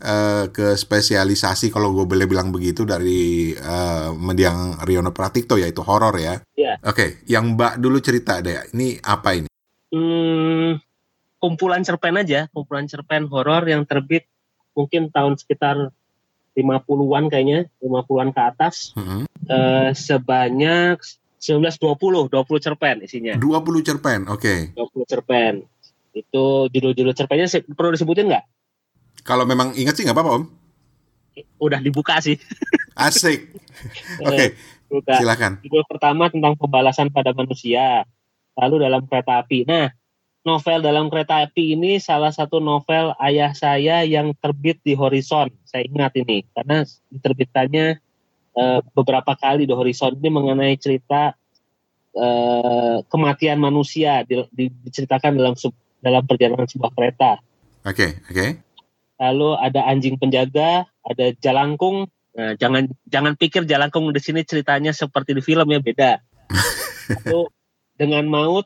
uh, 0.00 0.48
ke 0.48 0.74
spesialisasi 0.74 1.68
kalau 1.68 1.92
gue 1.92 2.08
boleh 2.08 2.26
bilang 2.26 2.50
begitu 2.50 2.88
dari 2.88 3.52
uh, 3.54 4.12
mendiang 4.16 4.80
Riono 4.82 5.12
Pratikto 5.12 5.60
yaitu 5.60 5.84
horor 5.84 6.16
ya. 6.16 6.40
Iya. 6.56 6.80
Oke, 6.84 7.24
yang 7.28 7.54
Mbak 7.54 7.80
dulu 7.80 8.00
cerita 8.00 8.40
deh. 8.40 8.72
Ini 8.72 9.00
apa 9.04 9.36
ini? 9.36 9.48
Hmm, 9.92 10.80
kumpulan 11.38 11.84
cerpen 11.84 12.20
aja, 12.20 12.48
kumpulan 12.52 12.88
cerpen 12.88 13.28
horor 13.28 13.64
yang 13.68 13.84
terbit 13.84 14.26
mungkin 14.74 15.12
tahun 15.12 15.36
sekitar 15.36 15.92
50-an 16.56 17.24
kayaknya, 17.30 17.70
50-an 17.80 18.30
ke 18.34 18.40
atas. 18.42 18.92
Mm 18.98 19.04
-hmm. 19.04 19.22
uh, 19.48 19.90
sebanyak 19.94 20.98
1920, 21.40 22.28
20 22.28 22.64
cerpen 22.64 22.96
isinya. 23.00 23.34
20 23.40 23.86
cerpen, 23.86 24.20
oke. 24.28 24.44
Okay. 24.44 24.76
20 24.76 25.08
cerpen. 25.08 25.52
Itu 26.12 26.68
judul-judul 26.68 27.14
cerpennya 27.16 27.48
perlu 27.72 27.96
disebutin 27.96 28.28
nggak? 28.28 28.44
Kalau 29.30 29.46
memang 29.46 29.70
ingat 29.78 29.94
sih 29.94 30.02
nggak 30.02 30.18
apa-apa 30.18 30.42
om. 30.42 30.44
Udah 31.62 31.78
dibuka 31.78 32.18
sih. 32.18 32.34
Asik. 32.98 33.46
Oke, 34.26 34.58
okay. 34.90 35.18
silakan. 35.22 35.62
Judul 35.62 35.86
pertama 35.86 36.26
tentang 36.26 36.58
pembalasan 36.58 37.14
pada 37.14 37.30
manusia. 37.30 38.02
Lalu 38.58 38.90
dalam 38.90 39.06
kereta 39.06 39.38
api. 39.38 39.62
Nah, 39.62 39.94
novel 40.42 40.82
dalam 40.82 41.06
kereta 41.06 41.46
api 41.46 41.78
ini 41.78 42.02
salah 42.02 42.34
satu 42.34 42.58
novel 42.58 43.14
ayah 43.22 43.54
saya 43.54 44.02
yang 44.02 44.34
terbit 44.42 44.82
di 44.82 44.98
Horizon. 44.98 45.54
Saya 45.62 45.86
ingat 45.86 46.18
ini 46.18 46.42
karena 46.50 46.82
diterbitkannya 47.14 47.86
uh, 48.58 48.82
beberapa 48.90 49.38
kali 49.38 49.64
di 49.64 49.72
Horizon 49.72 50.18
ini 50.18 50.28
mengenai 50.28 50.74
cerita 50.74 51.38
uh, 52.18 52.98
kematian 53.06 53.62
manusia 53.62 54.26
di, 54.26 54.42
di, 54.50 54.66
diceritakan 54.90 55.38
dalam 55.38 55.54
dalam 56.02 56.22
perjalanan 56.26 56.66
sebuah 56.66 56.92
kereta. 56.98 57.38
Oke, 57.86 57.94
okay, 57.94 58.10
oke. 58.28 58.34
Okay. 58.34 58.50
Lalu 59.20 59.52
ada 59.60 59.84
anjing 59.84 60.16
penjaga, 60.16 60.88
ada 61.04 61.26
jalangkung. 61.44 62.08
Nah, 62.32 62.56
jangan 62.56 62.88
jangan 63.04 63.36
pikir 63.36 63.68
jalangkung 63.68 64.08
di 64.10 64.20
sini 64.22 64.40
ceritanya 64.48 64.96
seperti 64.96 65.36
di 65.36 65.44
film 65.44 65.68
ya 65.68 65.80
beda. 65.84 66.24
Itu 67.20 67.52
dengan 68.00 68.24
maut, 68.32 68.64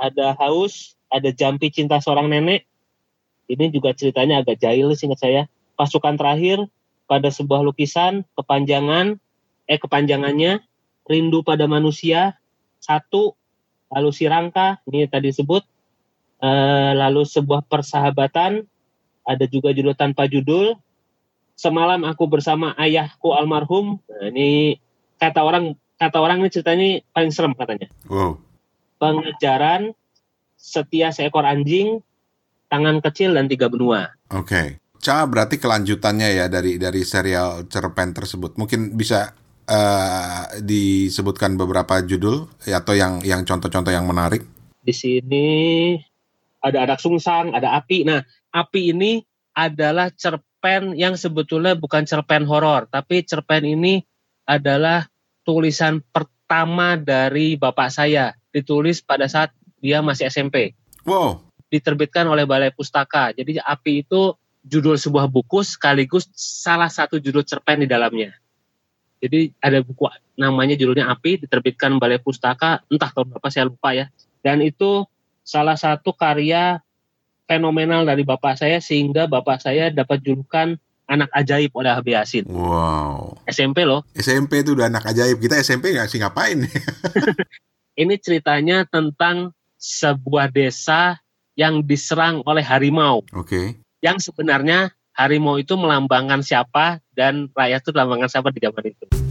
ada 0.00 0.32
haus, 0.40 0.96
ada 1.12 1.28
jampi 1.28 1.68
cinta 1.68 2.00
seorang 2.00 2.32
nenek. 2.32 2.64
Ini 3.50 3.68
juga 3.68 3.92
ceritanya 3.92 4.40
agak 4.40 4.62
jahil 4.62 4.96
singkat 4.96 5.20
saya. 5.20 5.42
Pasukan 5.76 6.16
terakhir 6.16 6.64
pada 7.10 7.28
sebuah 7.28 7.66
lukisan 7.66 8.22
kepanjangan 8.38 9.18
eh 9.66 9.78
kepanjangannya 9.82 10.62
rindu 11.10 11.42
pada 11.42 11.66
manusia 11.66 12.38
satu 12.78 13.34
lalu 13.90 14.10
si 14.14 14.30
rangka 14.30 14.78
ini 14.86 15.10
tadi 15.10 15.34
disebut 15.34 15.66
eh, 16.38 16.92
lalu 16.94 17.26
sebuah 17.26 17.66
persahabatan 17.66 18.62
ada 19.30 19.46
juga 19.46 19.70
judul 19.70 19.94
tanpa 19.94 20.26
judul 20.26 20.74
semalam 21.54 22.02
aku 22.02 22.26
bersama 22.26 22.74
ayahku 22.74 23.30
almarhum 23.30 24.02
nah, 24.10 24.26
ini 24.34 24.82
kata 25.22 25.46
orang 25.46 25.78
kata 26.02 26.18
orang 26.18 26.42
ini 26.42 26.50
ceritanya 26.50 26.88
paling 27.14 27.30
serem 27.30 27.54
katanya 27.54 27.86
wow. 28.10 28.34
pengejaran 28.98 29.94
setia 30.58 31.14
seekor 31.14 31.46
anjing 31.46 32.02
tangan 32.66 32.98
kecil 32.98 33.38
dan 33.38 33.46
tiga 33.46 33.70
benua 33.70 34.10
oke 34.34 34.50
okay. 34.50 34.68
Ca 35.00 35.24
berarti 35.24 35.56
kelanjutannya 35.56 36.28
ya 36.36 36.46
dari 36.52 36.76
dari 36.76 37.00
serial 37.08 37.64
cerpen 37.72 38.12
tersebut. 38.12 38.60
Mungkin 38.60 39.00
bisa 39.00 39.32
uh, 39.64 40.44
disebutkan 40.60 41.56
beberapa 41.56 42.04
judul 42.04 42.44
atau 42.68 42.92
yang 42.92 43.24
yang 43.24 43.48
contoh-contoh 43.48 43.88
yang 43.88 44.04
menarik. 44.04 44.44
Di 44.84 44.92
sini 44.92 45.48
ada 46.60 46.84
anak 46.84 47.00
sungsang, 47.00 47.56
ada 47.56 47.80
api. 47.80 48.04
Nah, 48.04 48.20
api 48.50 48.94
ini 48.94 49.22
adalah 49.56 50.10
cerpen 50.14 50.94
yang 50.94 51.18
sebetulnya 51.18 51.74
bukan 51.74 52.06
cerpen 52.06 52.46
horor, 52.46 52.86
tapi 52.90 53.26
cerpen 53.26 53.66
ini 53.66 54.02
adalah 54.46 55.06
tulisan 55.42 56.02
pertama 56.10 56.98
dari 56.98 57.54
bapak 57.54 57.90
saya. 57.90 58.34
Ditulis 58.50 58.98
pada 59.02 59.30
saat 59.30 59.54
dia 59.78 60.02
masih 60.02 60.26
SMP. 60.26 60.74
Wow. 61.06 61.46
Diterbitkan 61.70 62.26
oleh 62.26 62.44
Balai 62.44 62.74
Pustaka. 62.74 63.30
Jadi 63.30 63.62
api 63.62 64.02
itu 64.02 64.34
judul 64.60 65.00
sebuah 65.00 65.30
buku 65.30 65.64
sekaligus 65.64 66.28
salah 66.36 66.90
satu 66.92 67.16
judul 67.16 67.46
cerpen 67.46 67.86
di 67.86 67.88
dalamnya. 67.88 68.36
Jadi 69.20 69.52
ada 69.60 69.84
buku 69.84 70.08
namanya 70.40 70.72
judulnya 70.80 71.12
Api 71.12 71.44
diterbitkan 71.44 72.00
Balai 72.00 72.16
Pustaka 72.16 72.80
entah 72.88 73.12
tahun 73.12 73.36
berapa 73.36 73.48
saya 73.52 73.68
lupa 73.68 73.92
ya. 73.92 74.08
Dan 74.40 74.64
itu 74.64 75.04
salah 75.44 75.76
satu 75.76 76.16
karya 76.16 76.80
fenomenal 77.50 78.06
dari 78.06 78.22
bapak 78.22 78.54
saya 78.54 78.78
sehingga 78.78 79.26
bapak 79.26 79.58
saya 79.58 79.90
dapat 79.90 80.22
julukan 80.22 80.78
anak 81.10 81.26
ajaib 81.34 81.74
oleh 81.74 81.90
Habib 81.90 82.14
Yasin. 82.14 82.46
Wow. 82.46 83.42
SMP 83.50 83.82
loh. 83.82 84.06
SMP 84.14 84.62
itu 84.62 84.78
udah 84.78 84.86
anak 84.86 85.10
ajaib. 85.10 85.42
Kita 85.42 85.58
SMP 85.58 85.90
nggak 85.90 86.06
sih 86.06 86.22
ngapain? 86.22 86.70
Ini 88.00 88.14
ceritanya 88.22 88.86
tentang 88.86 89.50
sebuah 89.74 90.54
desa 90.54 91.18
yang 91.58 91.82
diserang 91.82 92.46
oleh 92.46 92.62
harimau. 92.62 93.26
Oke. 93.34 93.50
Okay. 93.50 93.66
Yang 93.98 94.30
sebenarnya 94.30 94.94
harimau 95.18 95.58
itu 95.58 95.74
melambangkan 95.74 96.46
siapa 96.46 97.02
dan 97.18 97.50
rakyat 97.52 97.82
itu 97.82 97.90
melambangkan 97.90 98.30
siapa 98.30 98.48
di 98.54 98.62
zaman 98.62 98.84
itu. 98.86 99.29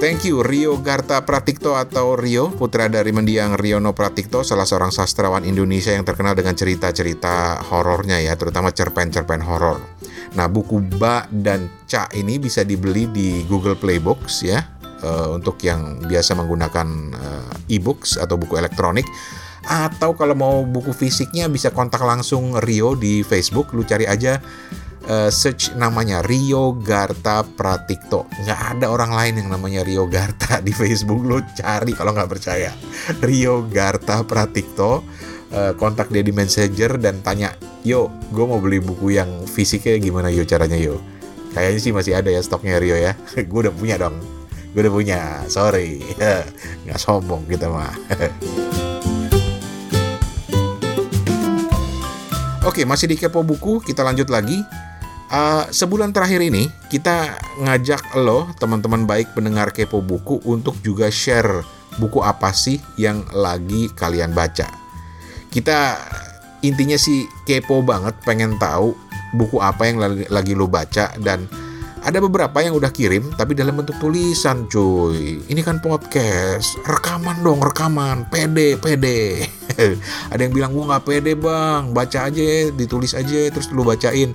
Thank 0.00 0.24
you 0.24 0.40
Rio 0.40 0.80
Garta 0.80 1.20
Pratikto 1.28 1.76
atau 1.76 2.16
Rio, 2.16 2.48
putra 2.48 2.88
dari 2.88 3.12
mendiang 3.12 3.52
Riono 3.52 3.92
Pratikto, 3.92 4.40
salah 4.40 4.64
seorang 4.64 4.88
sastrawan 4.88 5.44
Indonesia 5.44 5.92
yang 5.92 6.08
terkenal 6.08 6.32
dengan 6.32 6.56
cerita-cerita 6.56 7.60
horornya 7.68 8.16
ya, 8.16 8.32
terutama 8.32 8.72
cerpen-cerpen 8.72 9.44
horor. 9.44 9.76
Nah, 10.32 10.48
buku 10.48 10.80
Ba 10.96 11.28
dan 11.28 11.68
Ca 11.84 12.08
ini 12.16 12.40
bisa 12.40 12.64
dibeli 12.64 13.12
di 13.12 13.44
Google 13.44 13.76
Play 13.76 14.00
Books 14.00 14.40
ya, 14.40 14.64
uh, 15.04 15.36
untuk 15.36 15.60
yang 15.60 16.00
biasa 16.08 16.32
menggunakan 16.32 16.88
uh, 17.12 17.52
e-books 17.68 18.16
atau 18.16 18.40
buku 18.40 18.56
elektronik. 18.56 19.04
Atau 19.68 20.16
kalau 20.16 20.32
mau 20.32 20.64
buku 20.64 20.96
fisiknya 20.96 21.44
bisa 21.52 21.76
kontak 21.76 22.00
langsung 22.00 22.56
Rio 22.56 22.96
di 22.96 23.20
Facebook, 23.20 23.76
lu 23.76 23.84
cari 23.84 24.08
aja 24.08 24.40
uh, 25.08 25.30
search 25.32 25.72
namanya 25.78 26.20
Rio 26.20 26.76
Garta 26.76 27.46
Pratikto. 27.46 28.28
Nggak 28.44 28.60
ada 28.76 28.86
orang 28.92 29.14
lain 29.14 29.34
yang 29.44 29.48
namanya 29.48 29.80
Rio 29.86 30.04
Garta 30.10 30.58
di 30.66 30.74
Facebook. 30.74 31.22
Lo 31.24 31.40
cari 31.56 31.94
kalau 31.96 32.12
nggak 32.12 32.30
percaya. 32.30 32.74
Rio 33.22 33.64
Garta 33.70 34.26
Pratikto. 34.26 35.06
Uh, 35.50 35.74
kontak 35.74 36.14
dia 36.14 36.22
di 36.22 36.30
Messenger 36.30 36.94
dan 37.02 37.26
tanya, 37.26 37.50
yo, 37.82 38.06
gue 38.30 38.44
mau 38.46 38.62
beli 38.62 38.78
buku 38.78 39.18
yang 39.18 39.50
fisiknya 39.50 39.98
gimana 39.98 40.30
yo 40.30 40.46
caranya 40.46 40.78
yo? 40.78 41.02
Kayaknya 41.50 41.80
sih 41.82 41.90
masih 41.90 42.14
ada 42.14 42.30
ya 42.30 42.38
stoknya 42.38 42.78
Rio 42.78 42.94
ya. 42.94 43.18
gue 43.50 43.60
udah 43.66 43.74
punya 43.74 43.98
dong. 43.98 44.14
Gue 44.70 44.86
udah 44.86 44.94
punya. 44.94 45.20
Sorry, 45.50 45.98
nggak 46.86 47.00
sombong 47.02 47.50
kita 47.50 47.66
mah. 47.66 47.90
Oke, 52.60 52.86
masih 52.86 53.10
di 53.10 53.18
Kepo 53.18 53.42
Buku, 53.42 53.82
kita 53.82 54.06
lanjut 54.06 54.30
lagi. 54.30 54.62
Uh, 55.30 55.62
sebulan 55.70 56.10
terakhir 56.10 56.42
ini 56.42 56.66
kita 56.90 57.38
ngajak 57.62 58.18
lo 58.18 58.50
teman-teman 58.58 59.06
baik 59.06 59.30
pendengar 59.30 59.70
kepo 59.70 60.02
buku 60.02 60.42
untuk 60.42 60.74
juga 60.82 61.06
share 61.06 61.62
buku 62.02 62.18
apa 62.18 62.50
sih 62.50 62.82
yang 62.98 63.22
lagi 63.30 63.86
kalian 63.94 64.34
baca. 64.34 64.66
Kita 65.46 66.02
intinya 66.66 66.98
sih 66.98 67.30
kepo 67.46 67.78
banget 67.86 68.18
pengen 68.26 68.58
tahu 68.58 68.98
buku 69.38 69.62
apa 69.62 69.86
yang 69.86 70.02
lagi, 70.02 70.26
lagi 70.34 70.52
lo 70.58 70.66
baca 70.66 71.14
dan 71.22 71.46
ada 72.02 72.18
beberapa 72.18 72.64
yang 72.64 72.74
udah 72.74 72.90
kirim 72.90 73.30
tapi 73.38 73.54
dalam 73.54 73.78
bentuk 73.78 74.02
tulisan 74.02 74.66
cuy. 74.66 75.46
Ini 75.46 75.60
kan 75.62 75.78
podcast, 75.78 76.74
rekaman 76.82 77.38
dong 77.46 77.62
rekaman, 77.62 78.26
pede 78.26 78.74
pede. 78.82 79.46
ada 80.34 80.40
yang 80.42 80.50
bilang 80.50 80.74
gua 80.74 80.96
nggak 80.96 81.04
pede 81.06 81.38
bang, 81.38 81.94
baca 81.94 82.18
aja, 82.26 82.50
ditulis 82.74 83.14
aja 83.14 83.46
terus 83.54 83.70
lu 83.70 83.86
bacain 83.86 84.34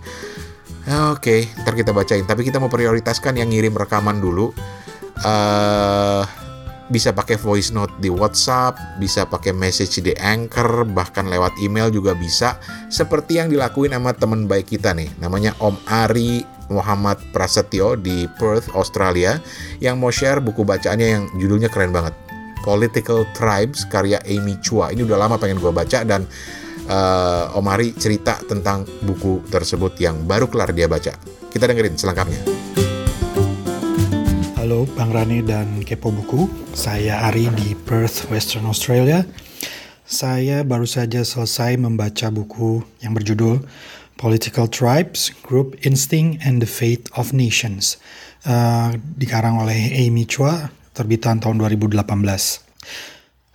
Oke, 0.86 1.50
okay, 1.50 1.63
ntar 1.65 1.74
kita 1.74 1.89
bacain. 1.89 2.30
Tapi 2.30 2.45
kita 2.45 2.62
mau 2.62 2.69
prioritaskan 2.69 3.41
yang 3.41 3.50
ngirim 3.50 3.74
rekaman 3.74 4.21
dulu. 4.21 4.54
Uh, 5.26 6.21
bisa 6.93 7.10
pakai 7.10 7.41
voice 7.41 7.74
note 7.74 7.89
di 7.98 8.13
WhatsApp, 8.13 8.78
bisa 9.02 9.26
pakai 9.26 9.50
message 9.50 9.98
di 10.06 10.13
Anchor, 10.13 10.86
bahkan 10.86 11.26
lewat 11.26 11.58
email 11.58 11.89
juga 11.89 12.13
bisa. 12.13 12.62
Seperti 12.93 13.41
yang 13.41 13.50
dilakuin 13.50 13.98
sama 13.98 14.13
teman 14.13 14.45
baik 14.45 14.78
kita 14.78 14.93
nih, 14.93 15.10
namanya 15.17 15.58
Om 15.58 15.74
Ari 15.89 16.45
Muhammad 16.69 17.17
Prasetyo 17.34 17.98
di 17.98 18.30
Perth, 18.38 18.69
Australia, 18.78 19.41
yang 19.82 19.98
mau 19.98 20.13
share 20.13 20.38
buku 20.38 20.62
bacaannya 20.62 21.08
yang 21.10 21.24
judulnya 21.41 21.74
keren 21.74 21.89
banget. 21.89 22.13
Political 22.62 23.30
Tribes 23.34 23.86
karya 23.89 24.21
Amy 24.26 24.58
Chua. 24.62 24.93
Ini 24.93 25.06
udah 25.06 25.17
lama 25.17 25.41
pengen 25.41 25.58
gue 25.58 25.69
baca 25.69 26.02
dan 26.06 26.26
uh, 26.89 27.58
Omari 27.58 27.93
cerita 27.98 28.38
tentang 28.45 28.86
buku 29.06 29.45
tersebut 29.50 29.98
yang 30.02 30.26
baru 30.26 30.50
kelar 30.50 30.74
dia 30.74 30.89
baca. 30.89 31.13
Kita 31.50 31.65
dengerin 31.65 31.98
selengkapnya. 31.98 32.41
Halo 34.58 34.89
Bang 34.98 35.13
Rani 35.13 35.45
dan 35.45 35.86
Kepo 35.86 36.10
Buku, 36.10 36.50
saya 36.74 37.21
Ari 37.30 37.54
di 37.54 37.78
Perth, 37.78 38.26
Western 38.34 38.65
Australia. 38.65 39.21
Saya 40.06 40.62
baru 40.62 40.86
saja 40.86 41.26
selesai 41.26 41.78
membaca 41.82 42.30
buku 42.30 42.82
yang 43.02 43.13
berjudul 43.13 43.62
Political 44.15 44.69
Tribes, 44.71 45.30
Group 45.43 45.76
Instinct 45.86 46.41
and 46.41 46.63
the 46.63 46.69
Fate 46.69 47.12
of 47.19 47.36
Nations, 47.36 48.00
uh, 48.48 48.95
dikarang 48.95 49.60
oleh 49.60 49.91
Amy 49.91 50.24
Chua, 50.24 50.71
terbitan 50.95 51.43
tahun 51.43 51.60
2018. 51.60 52.00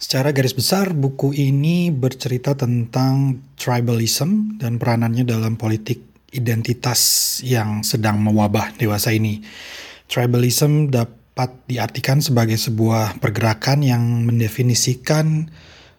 Secara 0.00 0.32
garis 0.32 0.56
besar, 0.56 0.96
buku 0.96 1.36
ini 1.36 1.92
bercerita 1.92 2.56
tentang 2.56 3.36
tribalism 3.60 4.56
dan 4.56 4.80
peranannya 4.80 5.28
dalam 5.28 5.60
politik 5.60 6.00
identitas 6.32 7.36
yang 7.44 7.84
sedang 7.84 8.16
mewabah 8.24 8.72
dewasa 8.80 9.12
ini. 9.12 9.44
Tribalism 10.08 10.88
dapat 10.88 11.52
diartikan 11.68 12.24
sebagai 12.24 12.56
sebuah 12.56 13.20
pergerakan 13.20 13.84
yang 13.84 14.24
mendefinisikan 14.24 15.52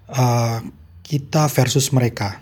uh, 0.10 0.66
kita 1.06 1.46
versus 1.54 1.94
mereka, 1.94 2.42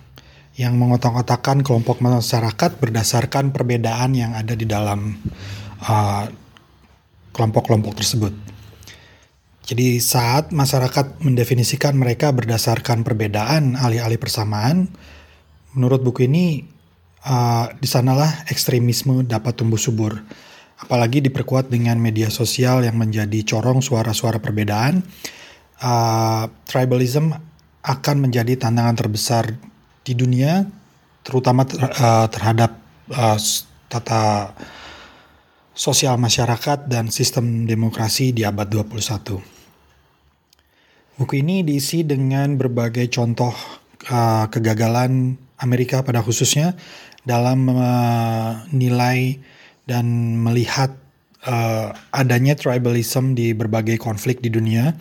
yang 0.56 0.80
mengotak-otakan 0.80 1.60
kelompok 1.60 2.00
masyarakat 2.00 2.80
berdasarkan 2.80 3.52
perbedaan 3.52 4.16
yang 4.16 4.32
ada 4.32 4.56
di 4.56 4.64
dalam 4.64 5.12
uh, 5.84 6.24
kelompok-kelompok 7.36 7.94
uh, 7.94 8.00
tersebut. 8.00 8.49
Jadi 9.70 10.02
saat 10.02 10.50
masyarakat 10.50 11.22
mendefinisikan 11.22 11.94
mereka 11.94 12.34
berdasarkan 12.34 13.06
perbedaan 13.06 13.78
alih-alih 13.78 14.18
persamaan, 14.18 14.90
menurut 15.78 16.02
buku 16.02 16.26
ini 16.26 16.66
uh, 17.22 17.70
di 17.78 17.86
sanalah 17.86 18.50
ekstremisme 18.50 19.22
dapat 19.30 19.62
tumbuh 19.62 19.78
subur. 19.78 20.26
Apalagi 20.82 21.22
diperkuat 21.22 21.70
dengan 21.70 22.02
media 22.02 22.34
sosial 22.34 22.82
yang 22.82 22.98
menjadi 22.98 23.46
corong 23.46 23.86
suara-suara 23.86 24.42
perbedaan, 24.42 25.06
uh, 25.86 26.50
tribalism 26.66 27.30
akan 27.86 28.26
menjadi 28.26 28.58
tantangan 28.58 28.98
terbesar 28.98 29.54
di 30.02 30.18
dunia, 30.18 30.66
terutama 31.22 31.70
ter, 31.70 31.78
uh, 31.78 32.26
terhadap 32.26 32.74
uh, 33.14 33.38
tata 33.86 34.50
sosial 35.78 36.18
masyarakat 36.18 36.90
dan 36.90 37.14
sistem 37.14 37.70
demokrasi 37.70 38.34
di 38.34 38.42
abad 38.42 38.66
21. 38.66 39.59
Buku 41.20 41.44
ini 41.44 41.68
diisi 41.68 42.08
dengan 42.08 42.56
berbagai 42.56 43.12
contoh 43.12 43.52
uh, 44.08 44.48
kegagalan 44.48 45.36
Amerika 45.60 46.00
pada 46.00 46.24
khususnya 46.24 46.80
dalam 47.28 47.68
menilai 47.68 49.36
uh, 49.36 49.40
dan 49.84 50.40
melihat 50.40 50.96
uh, 51.44 51.92
adanya 52.16 52.56
tribalism 52.56 53.36
di 53.36 53.52
berbagai 53.52 54.00
konflik 54.00 54.40
di 54.40 54.48
dunia, 54.48 54.96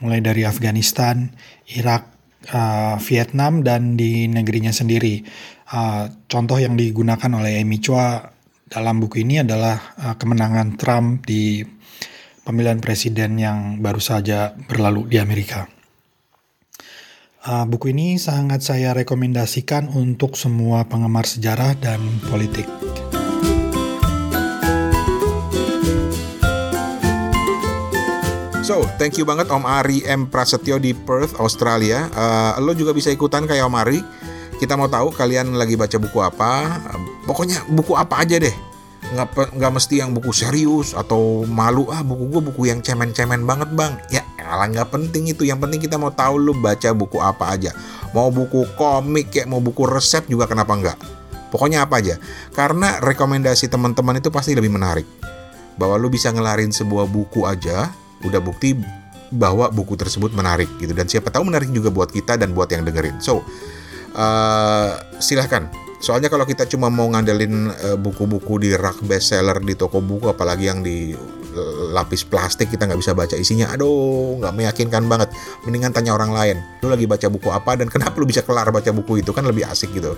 mulai 0.00 0.24
dari 0.24 0.48
Afghanistan, 0.48 1.28
Irak, 1.76 2.08
uh, 2.56 2.96
Vietnam, 3.04 3.60
dan 3.60 4.00
di 4.00 4.32
negerinya 4.32 4.72
sendiri. 4.72 5.20
Uh, 5.68 6.08
contoh 6.24 6.56
yang 6.56 6.72
digunakan 6.72 7.28
oleh 7.36 7.60
Amy 7.60 7.84
Chua 7.84 8.16
dalam 8.64 8.96
buku 8.96 9.28
ini 9.28 9.44
adalah 9.44 9.76
uh, 9.98 10.14
kemenangan 10.16 10.80
Trump 10.80 11.28
di 11.28 11.60
pemilihan 12.50 12.82
presiden 12.82 13.38
yang 13.38 13.78
baru 13.78 14.02
saja 14.02 14.58
berlalu 14.66 15.06
di 15.06 15.22
Amerika. 15.22 15.70
Uh, 17.46 17.62
buku 17.62 17.94
ini 17.94 18.18
sangat 18.18 18.66
saya 18.66 18.90
rekomendasikan 18.90 19.86
untuk 19.94 20.34
semua 20.34 20.82
penggemar 20.82 21.30
sejarah 21.30 21.78
dan 21.78 22.02
politik. 22.26 22.66
So, 28.66 28.82
thank 28.98 29.14
you 29.14 29.22
banget 29.22 29.46
Om 29.46 29.62
Ari 29.62 30.02
M. 30.10 30.26
Prasetyo 30.26 30.82
di 30.82 30.90
Perth, 30.90 31.38
Australia. 31.38 32.10
Uh, 32.10 32.58
lo 32.66 32.74
juga 32.74 32.90
bisa 32.90 33.14
ikutan 33.14 33.46
kayak 33.46 33.62
Om 33.62 33.78
Ari. 33.78 34.02
Kita 34.58 34.74
mau 34.74 34.90
tahu 34.90 35.14
kalian 35.14 35.54
lagi 35.54 35.78
baca 35.78 35.96
buku 36.02 36.18
apa. 36.18 36.66
Uh, 36.92 36.98
pokoknya 37.30 37.62
buku 37.70 37.94
apa 37.94 38.26
aja 38.26 38.42
deh 38.42 38.69
nggak 39.10 39.58
nggak 39.58 39.72
mesti 39.74 39.94
yang 39.98 40.14
buku 40.14 40.30
serius 40.30 40.94
atau 40.94 41.42
malu 41.46 41.90
ah 41.90 42.00
buku 42.06 42.30
gue 42.30 42.42
buku 42.52 42.62
yang 42.70 42.78
cemen-cemen 42.80 43.42
banget 43.42 43.70
bang. 43.74 43.94
Ya 44.10 44.22
alah 44.46 44.70
nggak 44.70 44.90
penting 44.90 45.30
itu. 45.30 45.46
Yang 45.46 45.66
penting 45.66 45.80
kita 45.82 45.96
mau 45.98 46.14
tahu 46.14 46.38
lu 46.38 46.52
baca 46.58 46.90
buku 46.94 47.18
apa 47.18 47.54
aja. 47.54 47.70
Mau 48.10 48.30
buku 48.30 48.66
komik 48.74 49.30
kayak 49.30 49.46
mau 49.46 49.62
buku 49.62 49.86
resep 49.86 50.26
juga 50.26 50.50
kenapa 50.50 50.74
enggak 50.74 50.98
pokoknya 51.50 51.84
apa 51.84 51.98
aja. 52.00 52.16
Karena 52.54 53.02
rekomendasi 53.02 53.66
teman-teman 53.66 54.22
itu 54.22 54.30
pasti 54.30 54.54
lebih 54.54 54.70
menarik. 54.70 55.04
Bahwa 55.76 55.98
lu 55.98 56.08
bisa 56.08 56.30
ngelarin 56.30 56.70
sebuah 56.70 57.10
buku 57.10 57.44
aja 57.44 57.90
udah 58.22 58.40
bukti 58.40 58.78
bahwa 59.30 59.70
buku 59.70 59.98
tersebut 59.98 60.30
menarik 60.32 60.70
gitu. 60.78 60.94
Dan 60.94 61.10
siapa 61.10 61.28
tahu 61.34 61.50
menarik 61.50 61.68
juga 61.74 61.90
buat 61.90 62.14
kita 62.14 62.38
dan 62.38 62.54
buat 62.54 62.70
yang 62.70 62.86
dengerin. 62.86 63.18
So 63.18 63.42
uh, 64.14 64.90
silahkan 65.18 65.68
Soalnya 66.00 66.32
kalau 66.32 66.48
kita 66.48 66.64
cuma 66.64 66.88
mau 66.88 67.06
ngandelin 67.12 67.68
eh, 67.70 67.96
buku-buku 68.00 68.64
di 68.64 68.72
rak 68.72 69.04
bestseller 69.04 69.60
di 69.60 69.76
toko 69.76 70.00
buku 70.00 70.32
apalagi 70.32 70.64
yang 70.66 70.80
di 70.80 71.12
lapis 71.90 72.22
plastik 72.22 72.70
kita 72.70 72.86
nggak 72.86 73.00
bisa 73.00 73.12
baca 73.12 73.34
isinya 73.34 73.74
aduh 73.74 74.38
nggak 74.38 74.54
meyakinkan 74.54 75.04
banget 75.10 75.34
mendingan 75.66 75.90
tanya 75.90 76.14
orang 76.14 76.30
lain 76.30 76.56
lu 76.82 76.88
lagi 76.90 77.06
baca 77.10 77.26
buku 77.26 77.48
apa 77.50 77.74
dan 77.74 77.90
kenapa 77.94 78.14
lu 78.22 78.26
bisa 78.26 78.46
kelar 78.46 78.70
baca 78.70 78.90
buku 78.94 79.22
itu 79.22 79.34
kan 79.34 79.42
lebih 79.46 79.66
asik 79.66 79.90
gitu 79.94 80.14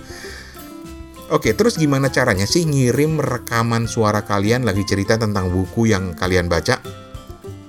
Oke, 1.32 1.56
terus 1.56 1.80
gimana 1.80 2.12
caranya 2.12 2.44
sih 2.44 2.68
ngirim 2.68 3.16
rekaman 3.16 3.88
suara 3.88 4.20
kalian 4.20 4.68
lagi 4.68 4.84
cerita 4.84 5.16
tentang 5.16 5.48
buku 5.48 5.88
yang 5.88 6.12
kalian 6.12 6.44
baca? 6.44 6.76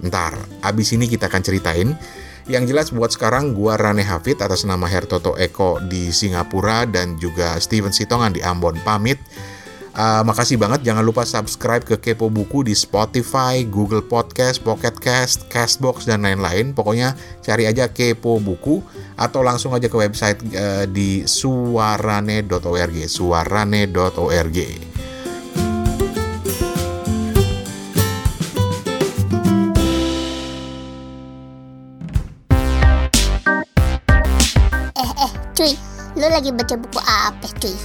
Ntar, 0.03 0.35
abis 0.59 0.91
ini 0.91 1.07
kita 1.07 1.31
akan 1.31 1.39
ceritain. 1.39 1.95
Yang 2.43 2.63
jelas 2.75 2.87
buat 2.91 3.07
sekarang 3.07 3.55
gua 3.55 3.79
Rane 3.79 4.03
Hafid 4.03 4.43
atas 4.43 4.67
nama 4.67 4.83
Hertoto 4.83 5.39
Eko 5.39 5.79
di 5.79 6.11
Singapura 6.11 6.83
dan 6.83 7.15
juga 7.15 7.55
Steven 7.55 7.95
Sitongan 7.95 8.35
di 8.35 8.43
Ambon 8.43 8.75
pamit. 8.83 9.15
Uh, 9.93 10.25
makasih 10.25 10.57
banget, 10.57 10.81
jangan 10.81 11.05
lupa 11.05 11.21
subscribe 11.21 11.85
ke 11.85 12.01
Kepo 12.01 12.25
Buku 12.25 12.65
di 12.65 12.73
Spotify, 12.73 13.61
Google 13.61 14.01
Podcast, 14.01 14.57
Pocket 14.65 14.97
Cast, 14.97 15.45
Castbox, 15.53 16.09
dan 16.09 16.25
lain-lain. 16.25 16.73
Pokoknya 16.73 17.13
cari 17.45 17.69
aja 17.69 17.93
Kepo 17.93 18.41
Buku 18.41 18.81
atau 19.13 19.45
langsung 19.45 19.69
aja 19.77 19.85
ke 19.85 19.93
website 19.93 20.41
uh, 20.57 20.89
di 20.89 21.29
suarane.org, 21.29 23.05
suarane.org. 23.05 24.92
lu 36.23 36.31
lagi 36.31 36.55
baca 36.55 36.79
buku 36.79 36.99
apa 37.03 37.47
cuy? 37.59 37.75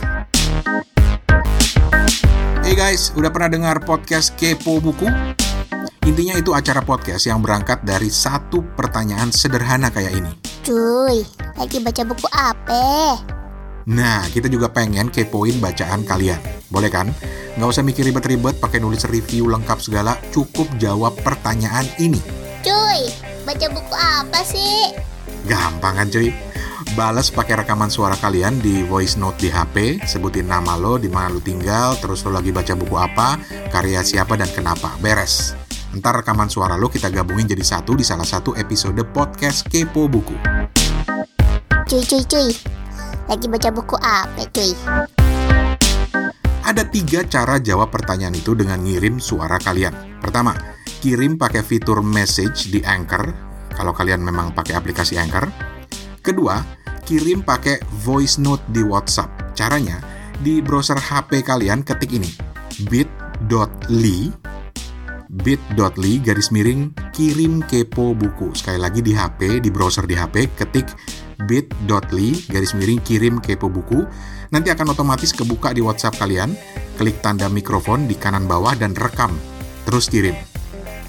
Hey 2.62 2.78
guys, 2.78 3.10
udah 3.18 3.34
pernah 3.34 3.50
dengar 3.50 3.82
podcast 3.82 4.30
Kepo 4.38 4.78
Buku? 4.78 5.10
Intinya 6.06 6.38
itu 6.38 6.54
acara 6.54 6.78
podcast 6.78 7.26
yang 7.26 7.42
berangkat 7.42 7.82
dari 7.82 8.06
satu 8.06 8.62
pertanyaan 8.78 9.34
sederhana 9.34 9.90
kayak 9.90 10.14
ini. 10.14 10.30
Cuy, 10.62 11.26
lagi 11.58 11.82
baca 11.82 12.02
buku 12.06 12.30
apa? 12.30 13.18
Nah, 13.90 14.22
kita 14.30 14.46
juga 14.46 14.70
pengen 14.70 15.10
kepoin 15.10 15.58
bacaan 15.58 16.06
kalian. 16.06 16.38
Boleh 16.70 16.94
kan? 16.94 17.10
Nggak 17.58 17.68
usah 17.74 17.82
mikir 17.82 18.06
ribet-ribet 18.06 18.62
pakai 18.62 18.78
nulis 18.78 19.02
review 19.10 19.50
lengkap 19.50 19.82
segala, 19.82 20.14
cukup 20.30 20.70
jawab 20.78 21.10
pertanyaan 21.26 21.90
ini. 21.98 22.22
Cuy, 22.62 23.10
baca 23.42 23.66
buku 23.66 23.94
apa 23.98 24.46
sih? 24.46 24.94
Gampang 25.50 25.98
kan 25.98 26.06
cuy? 26.06 26.30
Bales 26.96 27.28
pakai 27.28 27.60
rekaman 27.64 27.92
suara 27.92 28.16
kalian 28.16 28.62
di 28.64 28.80
voice 28.86 29.20
note 29.20 29.36
di 29.42 29.48
HP, 29.52 30.00
sebutin 30.08 30.48
nama 30.48 30.78
lo, 30.78 30.96
di 30.96 31.10
mana 31.12 31.28
lo 31.28 31.42
tinggal, 31.42 31.98
terus 32.00 32.24
lo 32.24 32.32
lagi 32.32 32.54
baca 32.54 32.72
buku 32.72 32.96
apa, 32.96 33.36
karya 33.68 34.00
siapa 34.00 34.38
dan 34.38 34.48
kenapa. 34.54 34.94
Beres. 35.02 35.52
Ntar 35.92 36.24
rekaman 36.24 36.48
suara 36.48 36.76
lo 36.80 36.88
kita 36.88 37.12
gabungin 37.12 37.48
jadi 37.48 37.64
satu 37.64 37.96
di 37.96 38.04
salah 38.04 38.24
satu 38.24 38.56
episode 38.56 39.00
podcast 39.12 39.68
Kepo 39.68 40.08
Buku. 40.08 40.36
Cuy 41.88 42.04
cuy 42.04 42.22
cuy, 42.24 42.48
lagi 43.28 43.46
baca 43.48 43.68
buku 43.72 43.96
apa 44.00 44.42
cuy? 44.52 44.72
Ada 46.68 46.84
tiga 46.84 47.24
cara 47.24 47.56
jawab 47.56 47.88
pertanyaan 47.88 48.36
itu 48.36 48.52
dengan 48.52 48.84
ngirim 48.84 49.16
suara 49.16 49.56
kalian. 49.56 50.20
Pertama, 50.20 50.52
kirim 51.00 51.40
pakai 51.40 51.64
fitur 51.64 52.04
message 52.04 52.68
di 52.68 52.84
Anchor, 52.84 53.32
kalau 53.72 53.96
kalian 53.96 54.20
memang 54.20 54.52
pakai 54.52 54.76
aplikasi 54.76 55.16
Anchor. 55.16 55.48
Kedua, 56.20 56.60
kirim 57.08 57.40
pakai 57.40 57.80
voice 58.04 58.36
note 58.36 58.60
di 58.68 58.84
WhatsApp. 58.84 59.56
Caranya, 59.56 59.96
di 60.44 60.60
browser 60.60 61.00
HP 61.00 61.40
kalian 61.40 61.80
ketik 61.80 62.12
ini, 62.12 62.28
bit.ly 62.92 64.28
bit.ly 65.28 66.12
garis 66.24 66.52
miring 66.52 66.92
kirim 67.16 67.64
kepo 67.64 68.12
buku. 68.12 68.52
Sekali 68.52 68.76
lagi 68.76 69.00
di 69.00 69.16
HP, 69.16 69.64
di 69.64 69.72
browser 69.72 70.04
di 70.04 70.12
HP, 70.12 70.52
ketik 70.52 70.88
bit.ly 71.48 72.28
garis 72.52 72.76
miring 72.76 73.00
kirim 73.00 73.40
kepo 73.40 73.72
buku. 73.72 74.04
Nanti 74.52 74.68
akan 74.68 74.92
otomatis 74.92 75.32
kebuka 75.32 75.72
di 75.72 75.80
WhatsApp 75.80 76.20
kalian. 76.20 76.52
Klik 77.00 77.24
tanda 77.24 77.48
mikrofon 77.48 78.04
di 78.04 78.16
kanan 78.16 78.44
bawah 78.44 78.76
dan 78.76 78.92
rekam. 78.96 79.32
Terus 79.88 80.08
kirim. 80.12 80.36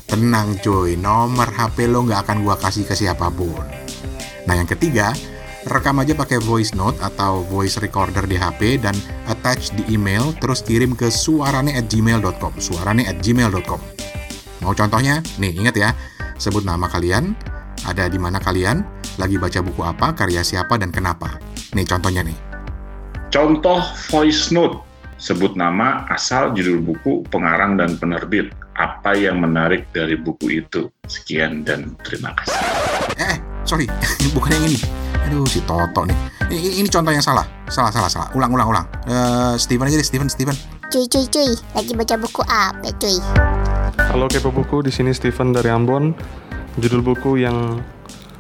Tenang 0.08 0.60
cuy, 0.64 0.96
nomor 1.00 1.48
HP 1.48 1.88
lo 1.88 2.04
nggak 2.04 2.28
akan 2.28 2.38
gua 2.44 2.56
kasih 2.60 2.84
ke 2.88 2.96
siapa 2.96 3.32
pun. 3.32 3.56
Nah 4.50 4.58
yang 4.58 4.68
ketiga, 4.68 5.14
rekam 5.68 6.00
aja 6.00 6.16
pakai 6.16 6.40
voice 6.40 6.72
note 6.72 6.96
atau 7.04 7.44
voice 7.44 7.82
recorder 7.84 8.24
di 8.24 8.40
HP 8.40 8.80
dan 8.80 8.96
attach 9.28 9.76
di 9.76 9.84
email 9.92 10.32
terus 10.40 10.64
kirim 10.64 10.96
ke 10.96 11.12
suarane@gmail.com. 11.12 12.54
suarane@gmail.com. 12.56 13.82
Mau 14.64 14.74
contohnya? 14.76 15.20
Nih, 15.40 15.56
ingat 15.56 15.76
ya. 15.76 15.92
Sebut 16.40 16.64
nama 16.64 16.88
kalian, 16.88 17.36
ada 17.84 18.08
di 18.08 18.16
mana 18.16 18.40
kalian, 18.40 18.84
lagi 19.20 19.36
baca 19.36 19.60
buku 19.60 19.84
apa, 19.84 20.16
karya 20.16 20.44
siapa 20.44 20.80
dan 20.80 20.92
kenapa. 20.92 21.36
Nih 21.76 21.84
contohnya 21.84 22.24
nih. 22.24 22.36
Contoh 23.30 23.84
voice 24.10 24.50
note, 24.56 24.80
sebut 25.20 25.54
nama, 25.60 26.08
asal, 26.10 26.56
judul 26.56 26.80
buku, 26.82 27.28
pengarang 27.28 27.76
dan 27.76 28.00
penerbit. 28.00 28.50
Apa 28.80 29.12
yang 29.12 29.44
menarik 29.44 29.92
dari 29.92 30.16
buku 30.16 30.64
itu? 30.64 30.88
Sekian 31.04 31.68
dan 31.68 32.00
terima 32.00 32.32
kasih. 32.32 32.64
Eh, 33.20 33.36
sorry, 33.68 33.84
bukan 34.36 34.56
yang 34.56 34.72
ini. 34.72 34.80
Aduh, 35.28 35.44
si 35.44 35.60
Toto 35.68 36.08
nih. 36.08 36.16
Ini, 36.48 36.80
ini 36.80 36.88
contoh 36.88 37.12
yang 37.12 37.20
salah. 37.20 37.44
Salah, 37.68 37.92
salah, 37.92 38.08
salah. 38.08 38.32
Ulang, 38.40 38.56
ulang, 38.56 38.72
ulang. 38.72 38.88
Uh, 39.04 39.60
Steven 39.60 39.84
aja 39.84 40.00
deh, 40.00 40.08
Steven, 40.08 40.32
Steven. 40.32 40.56
Cuy 40.88 41.12
cuy 41.12 41.28
cuy, 41.28 41.52
lagi 41.76 41.92
baca 41.92 42.16
buku 42.24 42.40
apa 42.48 42.88
cuy? 43.04 43.20
Halo 44.00 44.32
Kepo 44.32 44.48
Buku, 44.48 44.80
di 44.88 44.96
sini 44.96 45.12
Steven 45.12 45.52
dari 45.52 45.68
Ambon. 45.68 46.16
Judul 46.80 47.04
buku 47.04 47.36
yang 47.36 47.84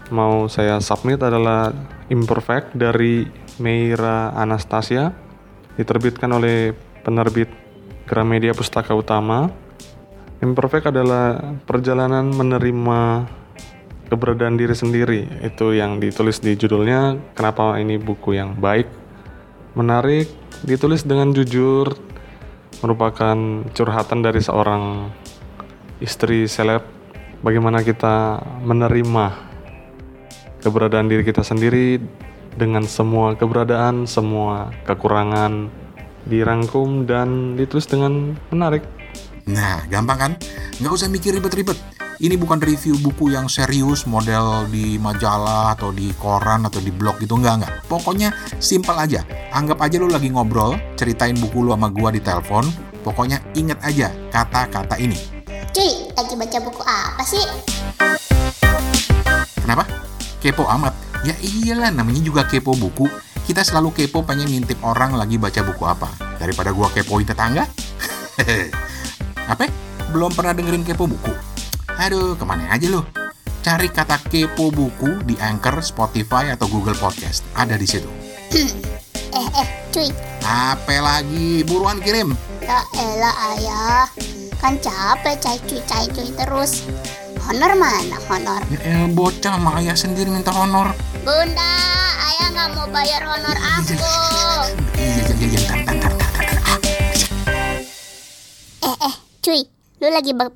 mau 0.08 0.48
saya 0.48 0.80
submit 0.80 1.20
adalah 1.20 1.76
Imperfect 2.08 2.80
dari 2.80 3.28
Meira 3.60 4.32
Anastasia, 4.32 5.12
diterbitkan 5.76 6.32
oleh 6.32 6.72
penerbit 7.04 7.52
Gramedia 8.08 8.56
Pustaka 8.56 8.96
Utama. 8.96 9.69
Imperfect 10.40 10.96
adalah 10.96 11.56
perjalanan 11.68 12.32
menerima 12.32 13.28
keberadaan 14.08 14.56
diri 14.56 14.72
sendiri. 14.72 15.28
Itu 15.44 15.76
yang 15.76 16.00
ditulis 16.00 16.40
di 16.40 16.56
judulnya. 16.56 17.20
Kenapa 17.36 17.76
ini 17.76 18.00
buku 18.00 18.40
yang 18.40 18.56
baik, 18.56 18.88
menarik, 19.76 20.32
ditulis 20.64 21.04
dengan 21.04 21.36
jujur, 21.36 21.92
merupakan 22.80 23.36
curhatan 23.76 24.24
dari 24.24 24.40
seorang 24.40 25.12
istri 26.00 26.48
seleb 26.48 26.88
bagaimana 27.44 27.84
kita 27.84 28.40
menerima 28.64 29.36
keberadaan 30.64 31.08
diri 31.12 31.24
kita 31.28 31.44
sendiri 31.44 32.00
dengan 32.56 32.84
semua 32.88 33.36
keberadaan, 33.36 34.08
semua 34.08 34.72
kekurangan 34.84 35.72
dirangkum 36.28 37.08
dan 37.08 37.56
ditulis 37.56 37.88
dengan 37.88 38.36
menarik. 38.52 38.99
Nah, 39.50 39.82
gampang 39.90 40.18
kan? 40.22 40.32
Nggak 40.78 40.94
usah 40.94 41.10
mikir 41.10 41.34
ribet-ribet. 41.34 41.74
Ini 42.20 42.36
bukan 42.36 42.60
review 42.60 43.00
buku 43.00 43.32
yang 43.32 43.48
serius 43.48 44.04
model 44.04 44.68
di 44.68 45.00
majalah 45.00 45.74
atau 45.74 45.90
di 45.90 46.12
koran 46.20 46.68
atau 46.68 46.84
di 46.84 46.92
blog 46.92 47.18
gitu 47.24 47.40
enggak 47.40 47.64
enggak. 47.64 47.74
Pokoknya 47.88 48.30
simpel 48.60 48.94
aja. 49.00 49.24
Anggap 49.56 49.80
aja 49.82 49.98
lu 49.98 50.12
lagi 50.12 50.28
ngobrol, 50.30 50.76
ceritain 51.00 51.34
buku 51.40 51.66
lu 51.66 51.72
sama 51.74 51.88
gua 51.90 52.12
di 52.12 52.22
telepon. 52.22 52.68
Pokoknya 53.02 53.40
inget 53.56 53.80
aja 53.82 54.12
kata-kata 54.30 55.00
ini. 55.00 55.16
Cuy, 55.72 56.12
lagi 56.14 56.36
baca 56.36 56.58
buku 56.60 56.82
apa 56.84 57.24
sih? 57.24 57.46
Kenapa? 59.64 59.88
Kepo 60.44 60.68
amat. 60.68 60.94
Ya 61.24 61.34
iyalah 61.40 61.90
namanya 61.90 62.20
juga 62.22 62.44
kepo 62.46 62.76
buku. 62.76 63.08
Kita 63.48 63.64
selalu 63.64 63.96
kepo 63.96 64.28
pengen 64.28 64.52
ngintip 64.52 64.78
orang 64.84 65.16
lagi 65.16 65.40
baca 65.40 65.64
buku 65.64 65.88
apa. 65.88 66.12
Daripada 66.36 66.76
gua 66.76 66.92
kepoin 66.92 67.24
tetangga. 67.26 67.64
apa? 69.50 69.66
Belum 70.14 70.30
pernah 70.30 70.54
dengerin 70.54 70.86
kepo 70.86 71.06
buku? 71.06 71.34
Aduh, 71.98 72.38
ke 72.38 72.46
mana 72.46 72.70
aja 72.70 72.86
lo? 72.88 73.02
Cari 73.60 73.90
kata 73.90 74.22
kepo 74.24 74.70
buku 74.70 75.26
di 75.26 75.36
Anchor, 75.38 75.82
Spotify, 75.82 76.54
atau 76.54 76.70
Google 76.70 76.96
Podcast. 76.96 77.44
Ada 77.54 77.76
di 77.76 77.86
situ. 77.86 78.08
Eh 78.50 78.70
eh 79.34 79.68
cuy, 79.90 80.10
Apa 80.42 80.98
lagi? 81.00 81.62
Buruan 81.62 81.98
kirim. 82.00 82.34
ya 82.60 82.82
elah 82.96 83.36
ayah. 83.54 84.06
Kan 84.58 84.78
capek 84.78 85.38
cai 85.38 85.58
cuy 85.66 85.82
cai 85.84 86.06
cuy 86.08 86.30
terus. 86.34 86.86
Honor 87.46 87.74
mana 87.74 88.18
honor? 88.30 88.62
Ya 88.70 88.80
elah, 88.86 89.10
bocah 89.10 89.58
sama 89.58 89.78
ayah 89.78 89.94
sendiri 89.94 90.30
minta 90.30 90.50
honor. 90.50 90.94
Bunda, 91.22 91.74
ayah 92.26 92.48
nggak 92.50 92.70
mau 92.74 92.88
bayar 92.90 93.22
honor 93.26 93.58
aku. 93.58 93.94
Iya, 93.94 94.14
iya, 94.98 95.24
iya, 95.30 95.46
iya, 95.46 95.60
ntar, 95.66 95.78
ntar, 95.82 95.96
ntar, 95.98 96.12
ntar, 96.14 96.30
ntar. 96.34 96.46
Ah. 96.64 96.78
Eh 98.80 98.98
eh 99.04 99.16
cuy, 99.44 99.62
lu 100.00 100.08
lagi 100.12 100.32
ber... 100.36 100.52